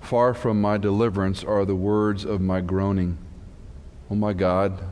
Far 0.01 0.33
from 0.33 0.59
my 0.59 0.77
deliverance 0.77 1.43
are 1.43 1.63
the 1.63 1.75
words 1.75 2.25
of 2.25 2.41
my 2.41 2.59
groaning. 2.59 3.17
O 4.09 4.15
my 4.15 4.33
God, 4.33 4.83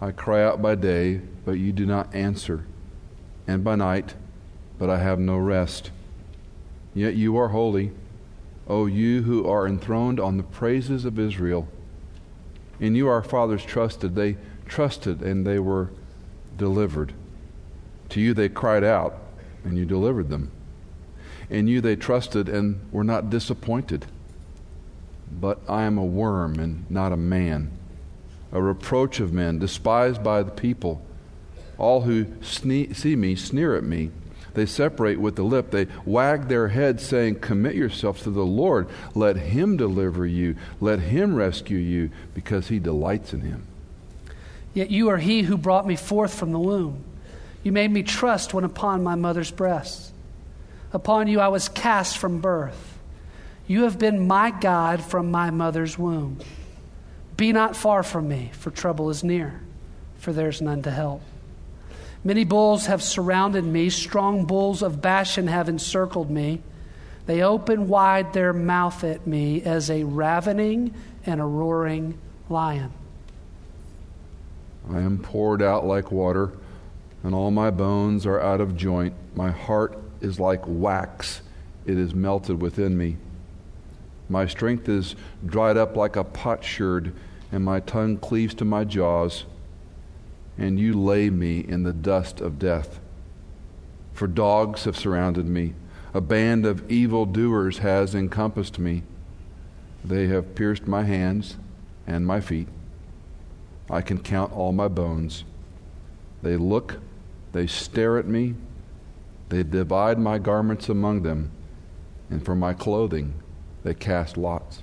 I 0.00 0.10
cry 0.10 0.42
out 0.42 0.62
by 0.62 0.74
day, 0.74 1.20
but 1.44 1.52
you 1.52 1.70
do 1.70 1.84
not 1.84 2.14
answer, 2.14 2.64
and 3.46 3.62
by 3.62 3.74
night, 3.74 4.14
but 4.78 4.88
I 4.88 4.98
have 4.98 5.18
no 5.18 5.36
rest. 5.36 5.90
Yet 6.94 7.14
you 7.14 7.36
are 7.36 7.48
holy, 7.48 7.92
O 8.66 8.86
you 8.86 9.22
who 9.24 9.46
are 9.46 9.66
enthroned 9.66 10.18
on 10.18 10.38
the 10.38 10.42
praises 10.42 11.04
of 11.04 11.18
Israel. 11.18 11.68
In 12.80 12.94
you 12.94 13.08
our 13.08 13.22
fathers 13.22 13.64
trusted. 13.64 14.14
They 14.14 14.36
trusted 14.66 15.20
and 15.20 15.46
they 15.46 15.58
were 15.58 15.90
delivered. 16.56 17.12
To 18.10 18.20
you 18.20 18.32
they 18.32 18.48
cried 18.48 18.84
out, 18.84 19.18
and 19.64 19.76
you 19.76 19.84
delivered 19.84 20.30
them. 20.30 20.50
In 21.50 21.68
you 21.68 21.82
they 21.82 21.96
trusted 21.96 22.48
and 22.48 22.80
were 22.90 23.04
not 23.04 23.28
disappointed 23.28 24.06
but 25.40 25.60
I 25.68 25.82
am 25.82 25.98
a 25.98 26.04
worm 26.04 26.58
and 26.58 26.88
not 26.90 27.12
a 27.12 27.16
man, 27.16 27.70
a 28.52 28.62
reproach 28.62 29.20
of 29.20 29.32
men, 29.32 29.58
despised 29.58 30.22
by 30.22 30.42
the 30.42 30.50
people. 30.50 31.02
All 31.78 32.02
who 32.02 32.24
sne- 32.24 32.94
see 32.94 33.16
me 33.16 33.34
sneer 33.34 33.76
at 33.76 33.84
me. 33.84 34.10
They 34.54 34.66
separate 34.66 35.20
with 35.20 35.34
the 35.34 35.42
lip. 35.42 35.72
They 35.72 35.88
wag 36.04 36.46
their 36.46 36.68
heads, 36.68 37.04
saying, 37.04 37.40
Commit 37.40 37.74
yourself 37.74 38.22
to 38.22 38.30
the 38.30 38.44
Lord. 38.44 38.88
Let 39.14 39.36
him 39.36 39.76
deliver 39.76 40.24
you. 40.24 40.54
Let 40.80 41.00
him 41.00 41.34
rescue 41.34 41.78
you, 41.78 42.10
because 42.34 42.68
he 42.68 42.78
delights 42.78 43.32
in 43.32 43.40
him. 43.40 43.66
Yet 44.72 44.90
you 44.90 45.08
are 45.08 45.18
he 45.18 45.42
who 45.42 45.56
brought 45.56 45.86
me 45.86 45.96
forth 45.96 46.34
from 46.34 46.52
the 46.52 46.58
womb. 46.58 47.02
You 47.64 47.72
made 47.72 47.90
me 47.90 48.02
trust 48.02 48.54
when 48.54 48.64
upon 48.64 49.02
my 49.02 49.16
mother's 49.16 49.50
breast. 49.50 50.12
Upon 50.92 51.26
you 51.26 51.40
I 51.40 51.48
was 51.48 51.68
cast 51.68 52.18
from 52.18 52.40
birth. 52.40 52.93
You 53.66 53.84
have 53.84 53.98
been 53.98 54.26
my 54.26 54.50
God 54.50 55.02
from 55.02 55.30
my 55.30 55.50
mother's 55.50 55.98
womb. 55.98 56.38
Be 57.36 57.52
not 57.52 57.76
far 57.76 58.02
from 58.02 58.28
me, 58.28 58.50
for 58.52 58.70
trouble 58.70 59.08
is 59.10 59.24
near, 59.24 59.60
for 60.18 60.32
there's 60.32 60.60
none 60.60 60.82
to 60.82 60.90
help. 60.90 61.22
Many 62.22 62.44
bulls 62.44 62.86
have 62.86 63.02
surrounded 63.02 63.64
me, 63.64 63.90
strong 63.90 64.44
bulls 64.44 64.82
of 64.82 65.00
Bashan 65.02 65.46
have 65.46 65.68
encircled 65.68 66.30
me. 66.30 66.60
They 67.26 67.42
open 67.42 67.88
wide 67.88 68.32
their 68.32 68.52
mouth 68.52 69.02
at 69.02 69.26
me 69.26 69.62
as 69.62 69.90
a 69.90 70.04
ravening 70.04 70.94
and 71.24 71.40
a 71.40 71.44
roaring 71.44 72.18
lion. 72.48 72.92
I 74.90 75.00
am 75.00 75.18
poured 75.18 75.62
out 75.62 75.86
like 75.86 76.12
water, 76.12 76.52
and 77.22 77.34
all 77.34 77.50
my 77.50 77.70
bones 77.70 78.26
are 78.26 78.40
out 78.40 78.60
of 78.60 78.76
joint. 78.76 79.14
My 79.34 79.50
heart 79.50 79.98
is 80.20 80.38
like 80.38 80.62
wax, 80.66 81.40
it 81.86 81.96
is 81.96 82.14
melted 82.14 82.60
within 82.60 82.96
me. 82.96 83.16
My 84.28 84.46
strength 84.46 84.88
is 84.88 85.16
dried 85.44 85.76
up 85.76 85.96
like 85.96 86.16
a 86.16 86.24
potsherd, 86.24 87.12
and 87.52 87.64
my 87.64 87.80
tongue 87.80 88.16
cleaves 88.16 88.54
to 88.54 88.64
my 88.64 88.84
jaws. 88.84 89.44
And 90.56 90.78
you 90.78 90.94
lay 90.94 91.30
me 91.30 91.60
in 91.60 91.82
the 91.82 91.92
dust 91.92 92.40
of 92.40 92.58
death. 92.58 93.00
For 94.12 94.26
dogs 94.26 94.84
have 94.84 94.96
surrounded 94.96 95.46
me, 95.46 95.74
a 96.14 96.20
band 96.20 96.64
of 96.64 96.90
evil 96.90 97.26
doers 97.26 97.78
has 97.78 98.14
encompassed 98.14 98.78
me. 98.78 99.02
They 100.04 100.28
have 100.28 100.54
pierced 100.54 100.86
my 100.86 101.02
hands 101.02 101.56
and 102.06 102.26
my 102.26 102.40
feet. 102.40 102.68
I 103.90 104.00
can 104.00 104.18
count 104.20 104.52
all 104.52 104.72
my 104.72 104.88
bones. 104.88 105.44
They 106.42 106.56
look, 106.56 106.98
they 107.52 107.66
stare 107.66 108.16
at 108.18 108.26
me, 108.26 108.54
they 109.48 109.62
divide 109.62 110.18
my 110.18 110.38
garments 110.38 110.88
among 110.88 111.22
them, 111.22 111.50
and 112.30 112.44
for 112.44 112.54
my 112.54 112.72
clothing 112.72 113.34
they 113.84 113.94
cast 113.94 114.38
lots. 114.38 114.82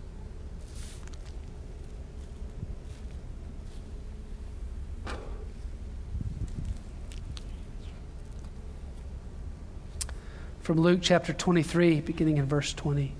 From 10.61 10.79
Luke 10.79 10.99
chapter 11.01 11.33
23, 11.33 12.01
beginning 12.01 12.37
in 12.37 12.45
verse 12.45 12.71
20. 12.73 13.13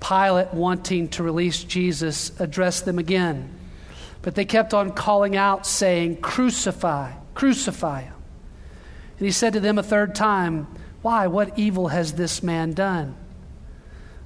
Pilate, 0.00 0.54
wanting 0.54 1.08
to 1.10 1.22
release 1.22 1.62
Jesus, 1.62 2.32
addressed 2.40 2.86
them 2.86 2.98
again. 2.98 3.50
But 4.22 4.34
they 4.34 4.46
kept 4.46 4.72
on 4.72 4.92
calling 4.92 5.36
out, 5.36 5.66
saying, 5.66 6.22
Crucify, 6.22 7.12
crucify 7.34 8.02
him. 8.02 8.14
And 9.18 9.26
he 9.26 9.32
said 9.32 9.52
to 9.52 9.60
them 9.60 9.78
a 9.78 9.82
third 9.82 10.14
time, 10.14 10.66
Why, 11.02 11.26
what 11.26 11.58
evil 11.58 11.88
has 11.88 12.14
this 12.14 12.42
man 12.42 12.72
done? 12.72 13.14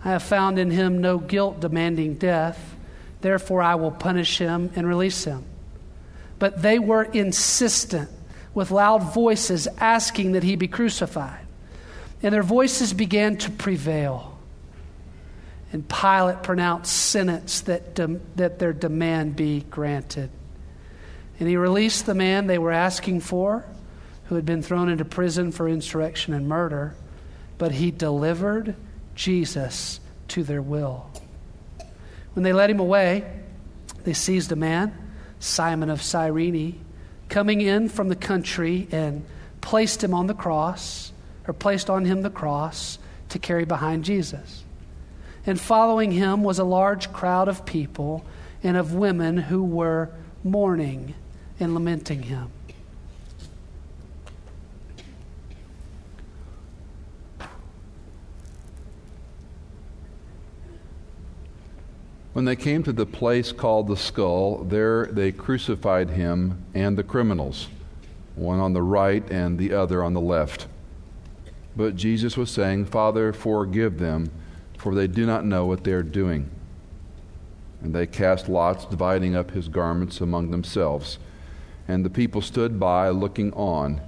I 0.04 0.10
have 0.10 0.22
found 0.22 0.58
in 0.58 0.70
him 0.70 1.00
no 1.00 1.18
guilt 1.18 1.60
demanding 1.60 2.14
death. 2.14 2.74
Therefore, 3.20 3.62
I 3.62 3.74
will 3.74 3.90
punish 3.90 4.38
him 4.38 4.70
and 4.74 4.86
release 4.86 5.24
him. 5.24 5.44
But 6.38 6.62
they 6.62 6.78
were 6.78 7.02
insistent 7.02 8.08
with 8.54 8.70
loud 8.70 9.12
voices 9.14 9.68
asking 9.78 10.32
that 10.32 10.42
he 10.42 10.56
be 10.56 10.68
crucified. 10.68 11.46
And 12.22 12.34
their 12.34 12.42
voices 12.42 12.92
began 12.92 13.36
to 13.38 13.50
prevail. 13.50 14.38
And 15.72 15.88
Pilate 15.88 16.42
pronounced 16.42 16.92
sentence 16.92 17.60
that, 17.62 17.94
de- 17.94 18.20
that 18.36 18.58
their 18.58 18.72
demand 18.72 19.36
be 19.36 19.60
granted. 19.70 20.30
And 21.38 21.48
he 21.48 21.56
released 21.56 22.06
the 22.06 22.14
man 22.14 22.46
they 22.46 22.58
were 22.58 22.72
asking 22.72 23.20
for, 23.20 23.64
who 24.24 24.34
had 24.34 24.44
been 24.44 24.62
thrown 24.62 24.88
into 24.88 25.04
prison 25.04 25.52
for 25.52 25.68
insurrection 25.68 26.34
and 26.34 26.48
murder. 26.48 26.94
But 27.58 27.72
he 27.72 27.90
delivered 27.90 28.74
Jesus 29.14 30.01
to 30.29 30.42
their 30.42 30.62
will. 30.62 31.11
When 32.35 32.42
they 32.42 32.53
led 32.53 32.70
him 32.70 32.81
away, 32.81 33.31
they 34.05 34.12
seized 34.12 34.53
a 34.53 34.57
man, 34.57 34.96
Simon 35.38 35.90
of 35.90 36.03
Cyrene, 36.03 36.85
coming 37.29 37.61
in 37.61 37.88
from 37.88 38.09
the 38.09 38.16
country 38.16 38.88
and 38.90 39.25
placed 39.61 40.03
him 40.03 40.14
on 40.14 40.27
the 40.27 40.35
cross, 40.35 41.12
or 41.46 41.55
placed 41.55 41.90
on 41.90 42.05
him 42.05 42.23
the 42.23 42.31
cross 42.31 42.99
to 43.31 43.38
carry 43.38 43.64
behind 43.64 44.05
Jesus. 44.05 44.64
And 45.46 45.61
following 45.61 46.12
him 46.12 46.42
was 46.42 46.59
a 46.59 46.64
large 46.64 47.12
crowd 47.12 47.49
of 47.49 47.66
people 47.66 48.25
and 48.62 48.77
of 48.77 48.94
women 48.94 49.37
who 49.37 49.64
were 49.64 50.11
mourning 50.44 51.14
and 51.59 51.75
lamenting 51.75 52.23
him. 52.23 52.51
When 62.40 62.46
they 62.46 62.57
came 62.57 62.83
to 62.85 62.92
the 62.94 63.05
place 63.05 63.53
called 63.53 63.87
the 63.87 63.98
skull, 63.98 64.64
there 64.64 65.05
they 65.12 65.31
crucified 65.31 66.09
him 66.09 66.64
and 66.72 66.96
the 66.96 67.03
criminals, 67.03 67.68
one 68.35 68.59
on 68.59 68.72
the 68.72 68.81
right 68.81 69.31
and 69.31 69.59
the 69.59 69.74
other 69.74 70.03
on 70.03 70.14
the 70.14 70.22
left. 70.22 70.66
But 71.76 71.96
Jesus 71.96 72.38
was 72.38 72.50
saying, 72.50 72.87
Father, 72.87 73.35
forgive 73.35 73.98
them, 73.98 74.31
for 74.79 74.94
they 74.94 75.07
do 75.07 75.26
not 75.26 75.44
know 75.44 75.66
what 75.66 75.85
they 75.85 75.92
are 75.92 76.03
doing. 76.03 76.48
And 77.83 77.94
they 77.94 78.07
cast 78.07 78.48
lots, 78.48 78.87
dividing 78.87 79.37
up 79.37 79.50
his 79.50 79.68
garments 79.68 80.22
among 80.22 80.50
themselves. 80.50 81.18
And 81.87 82.07
the 82.07 82.09
people 82.09 82.40
stood 82.40 82.81
by, 82.81 83.11
looking 83.11 83.53
on. 83.53 84.00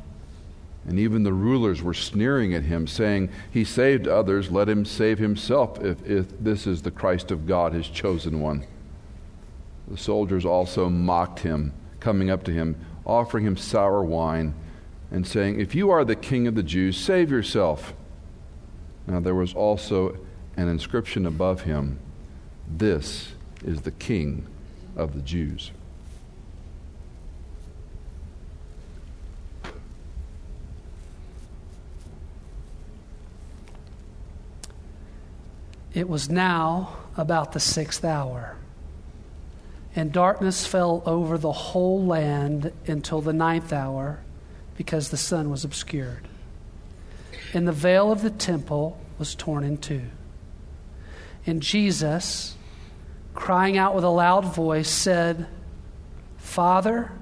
And 0.87 0.99
even 0.99 1.23
the 1.23 1.33
rulers 1.33 1.83
were 1.83 1.95
sneering 1.95 2.55
at 2.55 2.65
him, 2.65 2.87
saying, 2.87 3.31
He 3.51 3.65
saved 3.65 4.09
others, 4.09 4.51
let 4.51 4.69
him 4.69 4.85
save 4.85 5.19
himself, 5.19 5.83
if, 5.83 6.05
if 6.09 6.27
this 6.41 6.67
is 6.67 6.83
the 6.83 6.91
Christ 6.91 7.31
of 7.31 7.47
God, 7.47 7.73
his 7.73 7.89
chosen 7.89 8.41
one. 8.41 8.65
The 9.89 9.97
soldiers 9.97 10.45
also 10.45 10.89
mocked 10.89 11.41
him, 11.41 11.73
coming 12.01 12.31
up 12.31 12.43
to 12.45 12.53
him, 12.53 12.77
offering 13.07 13.47
him 13.47 13.57
sour 13.57 14.03
wine, 14.03 14.55
and 15.11 15.27
saying, 15.27 15.61
If 15.61 15.75
you 15.75 15.91
are 15.91 16.05
the 16.05 16.17
king 16.17 16.47
of 16.47 16.57
the 16.57 16.63
Jews, 16.63 16.97
save 16.97 17.31
yourself. 17.31 17.95
Now 19.07 19.21
there 19.21 19.35
was 19.35 19.55
also 19.55 20.17
an 20.57 20.69
inscription 20.69 21.27
above 21.27 21.63
him 21.63 21.99
This 22.69 23.33
is 23.65 23.83
the 23.83 23.91
King 23.91 24.47
of 24.97 25.15
the 25.15 25.23
Jews. 25.23 25.71
It 35.95 36.09
was 36.09 36.31
now 36.31 36.97
about 37.17 37.53
the 37.53 37.61
sixth 37.61 38.05
hour, 38.05 38.57
and 39.95 40.11
darkness 40.11 40.67
fell 40.67 41.03
over 41.05 41.37
the 41.37 41.53
whole 41.53 42.05
land 42.05 42.73
until 42.87 43.21
the 43.21 43.35
ninth 43.35 43.73
hour 43.73 44.21
because 44.77 45.11
the 45.11 45.19
sun 45.19 45.51
was 45.51 45.65
obscured. 45.65 46.27
And 47.53 47.69
the 47.69 47.73
veil 47.73 48.11
of 48.11 48.23
the 48.23 48.31
temple 48.31 48.99
was 49.19 49.35
torn 49.35 49.65
in 49.65 49.77
two. 49.77 50.05
And 51.45 51.61
Jesus, 51.61 52.57
crying 53.35 53.77
out 53.77 53.95
with 53.95 54.05
a 54.05 54.09
loud 54.09 54.47
voice, 54.55 54.89
said, 54.89 55.47
Father, 56.39 57.13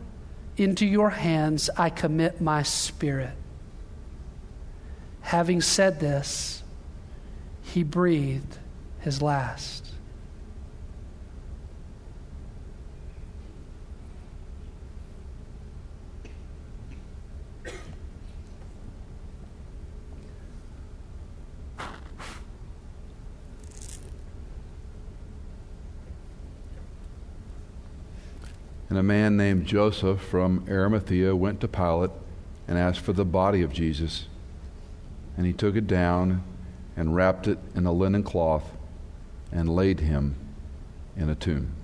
into 0.56 0.87
your 0.87 1.11
hands 1.11 1.70
I 1.76 1.90
commit 1.90 2.40
my 2.40 2.62
spirit. 2.62 3.33
Having 5.22 5.62
said 5.62 5.98
this, 5.98 6.62
he 7.62 7.83
breathed 7.83 8.59
his 9.01 9.23
last. 9.23 9.87
And 28.89 28.99
a 28.99 29.05
man 29.05 29.37
named 29.37 29.67
Joseph 29.67 30.21
from 30.21 30.65
Arimathea 30.69 31.37
went 31.37 31.61
to 31.61 31.69
Pilate 31.69 32.11
and 32.67 32.77
asked 32.77 32.99
for 32.99 33.13
the 33.13 33.25
body 33.25 33.63
of 33.63 33.73
Jesus. 33.73 34.27
And 35.37 35.47
he 35.47 35.53
took 35.53 35.77
it 35.77 35.87
down 35.87 36.43
and 36.97 37.15
wrapped 37.15 37.47
it 37.47 37.59
in 37.77 37.87
a 37.87 37.93
linen 37.93 38.25
cloth 38.25 38.77
and 39.53 39.69
laid 39.69 40.01
him 40.01 40.37
in 41.17 41.29
a 41.29 41.35
tomb. 41.35 41.80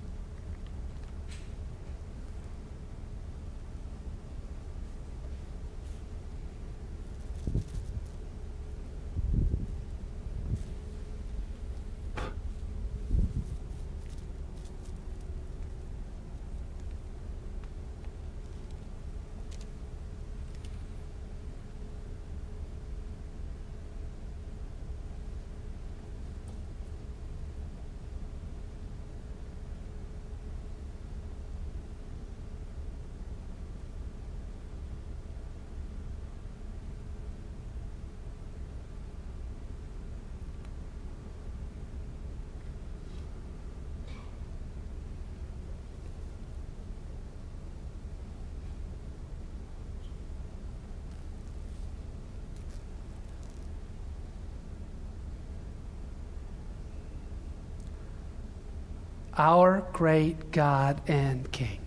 Our 59.47 59.81
great 59.93 60.51
God 60.51 60.99
and 61.07 61.49
King. 61.53 61.79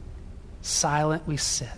Silent 0.63 1.27
we 1.27 1.37
sit. 1.37 1.69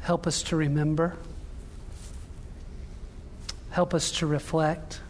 Help 0.00 0.26
us 0.26 0.42
to 0.42 0.56
remember. 0.56 1.16
Help 3.70 3.94
us 3.94 4.12
to 4.18 4.26
reflect. 4.26 5.00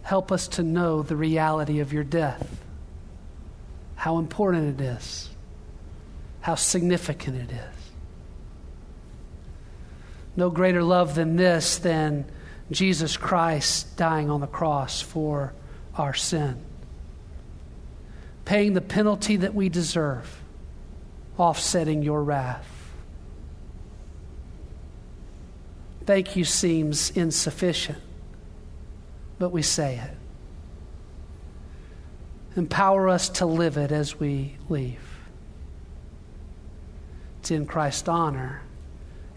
Help 0.00 0.32
us 0.32 0.48
to 0.48 0.62
know 0.62 1.02
the 1.02 1.16
reality 1.16 1.80
of 1.80 1.92
your 1.92 2.04
death, 2.04 2.58
how 3.96 4.16
important 4.16 4.80
it 4.80 4.84
is, 4.84 5.28
how 6.40 6.54
significant 6.54 7.36
it 7.36 7.54
is 7.54 7.73
no 10.36 10.50
greater 10.50 10.82
love 10.82 11.14
than 11.14 11.36
this 11.36 11.78
than 11.78 12.24
Jesus 12.70 13.16
Christ 13.16 13.96
dying 13.96 14.30
on 14.30 14.40
the 14.40 14.46
cross 14.46 15.00
for 15.00 15.52
our 15.96 16.14
sin, 16.14 16.56
paying 18.44 18.72
the 18.72 18.80
penalty 18.80 19.36
that 19.36 19.54
we 19.54 19.68
deserve, 19.68 20.40
offsetting 21.38 22.02
your 22.02 22.22
wrath. 22.22 22.68
Thank 26.04 26.36
you 26.36 26.44
seems 26.44 27.10
insufficient, 27.10 27.98
but 29.38 29.50
we 29.50 29.62
say 29.62 29.96
it. 29.96 30.16
Empower 32.56 33.08
us 33.08 33.28
to 33.30 33.46
live 33.46 33.76
it 33.76 33.90
as 33.90 34.18
we 34.18 34.56
leave. 34.68 35.00
It's 37.40 37.50
in 37.50 37.66
Christ's 37.66 38.08
honor 38.08 38.63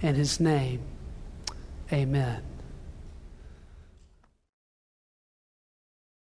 and 0.02 0.18
his 0.18 0.40
name. 0.40 0.82
Amen. 1.92 2.57